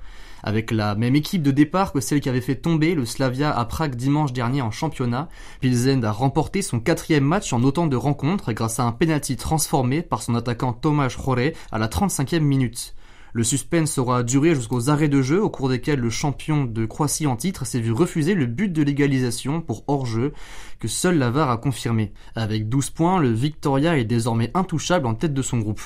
Avec 0.47 0.69
la 0.69 0.93
même 0.93 1.15
équipe 1.15 1.41
de 1.41 1.49
départ 1.49 1.91
que 1.91 1.99
celle 1.99 2.21
qui 2.21 2.29
avait 2.29 2.39
fait 2.39 2.53
tomber 2.53 2.93
le 2.93 3.03
Slavia 3.05 3.51
à 3.51 3.65
Prague 3.65 3.95
dimanche 3.95 4.31
dernier 4.31 4.61
en 4.61 4.69
championnat, 4.69 5.27
Pilsen 5.59 6.05
a 6.05 6.11
remporté 6.11 6.61
son 6.61 6.79
quatrième 6.79 7.23
match 7.23 7.51
en 7.51 7.63
autant 7.63 7.87
de 7.87 7.95
rencontres 7.95 8.53
grâce 8.53 8.79
à 8.79 8.83
un 8.83 8.91
penalty 8.91 9.37
transformé 9.37 10.03
par 10.03 10.21
son 10.21 10.35
attaquant 10.35 10.71
Tomasz 10.71 11.17
Chore 11.17 11.39
à 11.71 11.79
la 11.79 11.87
35e 11.87 12.41
minute. 12.41 12.93
Le 13.33 13.43
suspense 13.43 13.97
aura 13.97 14.21
duré 14.21 14.53
jusqu'aux 14.53 14.91
arrêts 14.91 15.09
de 15.09 15.23
jeu 15.23 15.41
au 15.41 15.49
cours 15.49 15.67
desquels 15.67 15.99
le 15.99 16.11
champion 16.11 16.65
de 16.65 16.85
Croatie 16.85 17.25
en 17.25 17.35
titre 17.35 17.65
s'est 17.65 17.79
vu 17.79 17.91
refuser 17.91 18.35
le 18.35 18.45
but 18.45 18.71
de 18.71 18.83
l'égalisation 18.83 19.61
pour 19.61 19.83
hors-jeu 19.87 20.31
que 20.79 20.87
seul 20.87 21.17
la 21.17 21.31
VAR 21.31 21.49
a 21.49 21.57
confirmé. 21.57 22.13
Avec 22.35 22.69
12 22.69 22.91
points, 22.91 23.19
le 23.19 23.31
Victoria 23.31 23.97
est 23.97 24.05
désormais 24.05 24.51
intouchable 24.53 25.07
en 25.07 25.15
tête 25.15 25.33
de 25.33 25.41
son 25.41 25.57
groupe. 25.57 25.81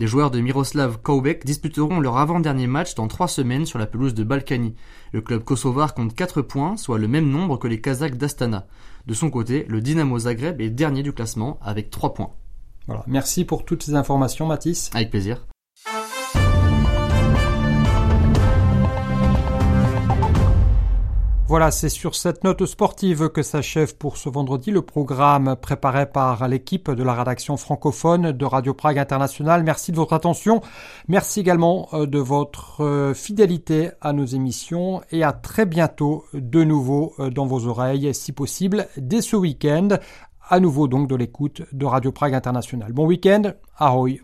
Les 0.00 0.06
joueurs 0.06 0.30
de 0.30 0.38
Miroslav 0.38 0.98
Koubek 1.02 1.44
disputeront 1.44 1.98
leur 1.98 2.18
avant-dernier 2.18 2.68
match 2.68 2.94
dans 2.94 3.08
trois 3.08 3.26
semaines 3.26 3.66
sur 3.66 3.80
la 3.80 3.86
pelouse 3.86 4.14
de 4.14 4.22
Balkany. 4.22 4.76
Le 5.12 5.20
club 5.20 5.42
kosovar 5.42 5.92
compte 5.92 6.14
4 6.14 6.40
points, 6.40 6.76
soit 6.76 6.98
le 6.98 7.08
même 7.08 7.28
nombre 7.28 7.58
que 7.58 7.66
les 7.66 7.80
Kazakhs 7.80 8.16
d'Astana. 8.16 8.68
De 9.08 9.14
son 9.14 9.28
côté, 9.28 9.66
le 9.68 9.80
Dynamo 9.80 10.16
Zagreb 10.20 10.60
est 10.60 10.70
dernier 10.70 11.02
du 11.02 11.12
classement 11.12 11.58
avec 11.62 11.90
3 11.90 12.14
points. 12.14 12.30
Voilà. 12.86 13.02
Merci 13.08 13.44
pour 13.44 13.64
toutes 13.64 13.82
ces 13.82 13.96
informations, 13.96 14.46
Mathis. 14.46 14.88
Avec 14.94 15.10
plaisir. 15.10 15.44
Voilà, 21.48 21.70
c'est 21.70 21.88
sur 21.88 22.14
cette 22.14 22.44
note 22.44 22.66
sportive 22.66 23.30
que 23.30 23.42
s'achève 23.42 23.96
pour 23.96 24.18
ce 24.18 24.28
vendredi 24.28 24.70
le 24.70 24.82
programme 24.82 25.56
préparé 25.56 26.04
par 26.04 26.46
l'équipe 26.46 26.90
de 26.90 27.02
la 27.02 27.14
rédaction 27.14 27.56
francophone 27.56 28.32
de 28.32 28.44
Radio 28.44 28.74
Prague 28.74 28.98
International. 28.98 29.64
Merci 29.64 29.90
de 29.90 29.96
votre 29.96 30.12
attention. 30.12 30.60
Merci 31.08 31.40
également 31.40 31.88
euh, 31.94 32.04
de 32.04 32.18
votre 32.18 32.84
euh, 32.84 33.14
fidélité 33.14 33.92
à 34.02 34.12
nos 34.12 34.26
émissions 34.26 35.00
et 35.10 35.24
à 35.24 35.32
très 35.32 35.64
bientôt 35.64 36.26
de 36.34 36.64
nouveau 36.64 37.14
euh, 37.18 37.30
dans 37.30 37.46
vos 37.46 37.66
oreilles, 37.66 38.14
si 38.14 38.32
possible, 38.32 38.86
dès 38.98 39.22
ce 39.22 39.34
week-end. 39.34 39.88
À 40.50 40.60
nouveau 40.60 40.86
donc 40.86 41.08
de 41.08 41.16
l'écoute 41.16 41.62
de 41.72 41.86
Radio 41.86 42.12
Prague 42.12 42.34
International. 42.34 42.92
Bon 42.92 43.06
week-end, 43.06 43.54
ahoy 43.78 44.16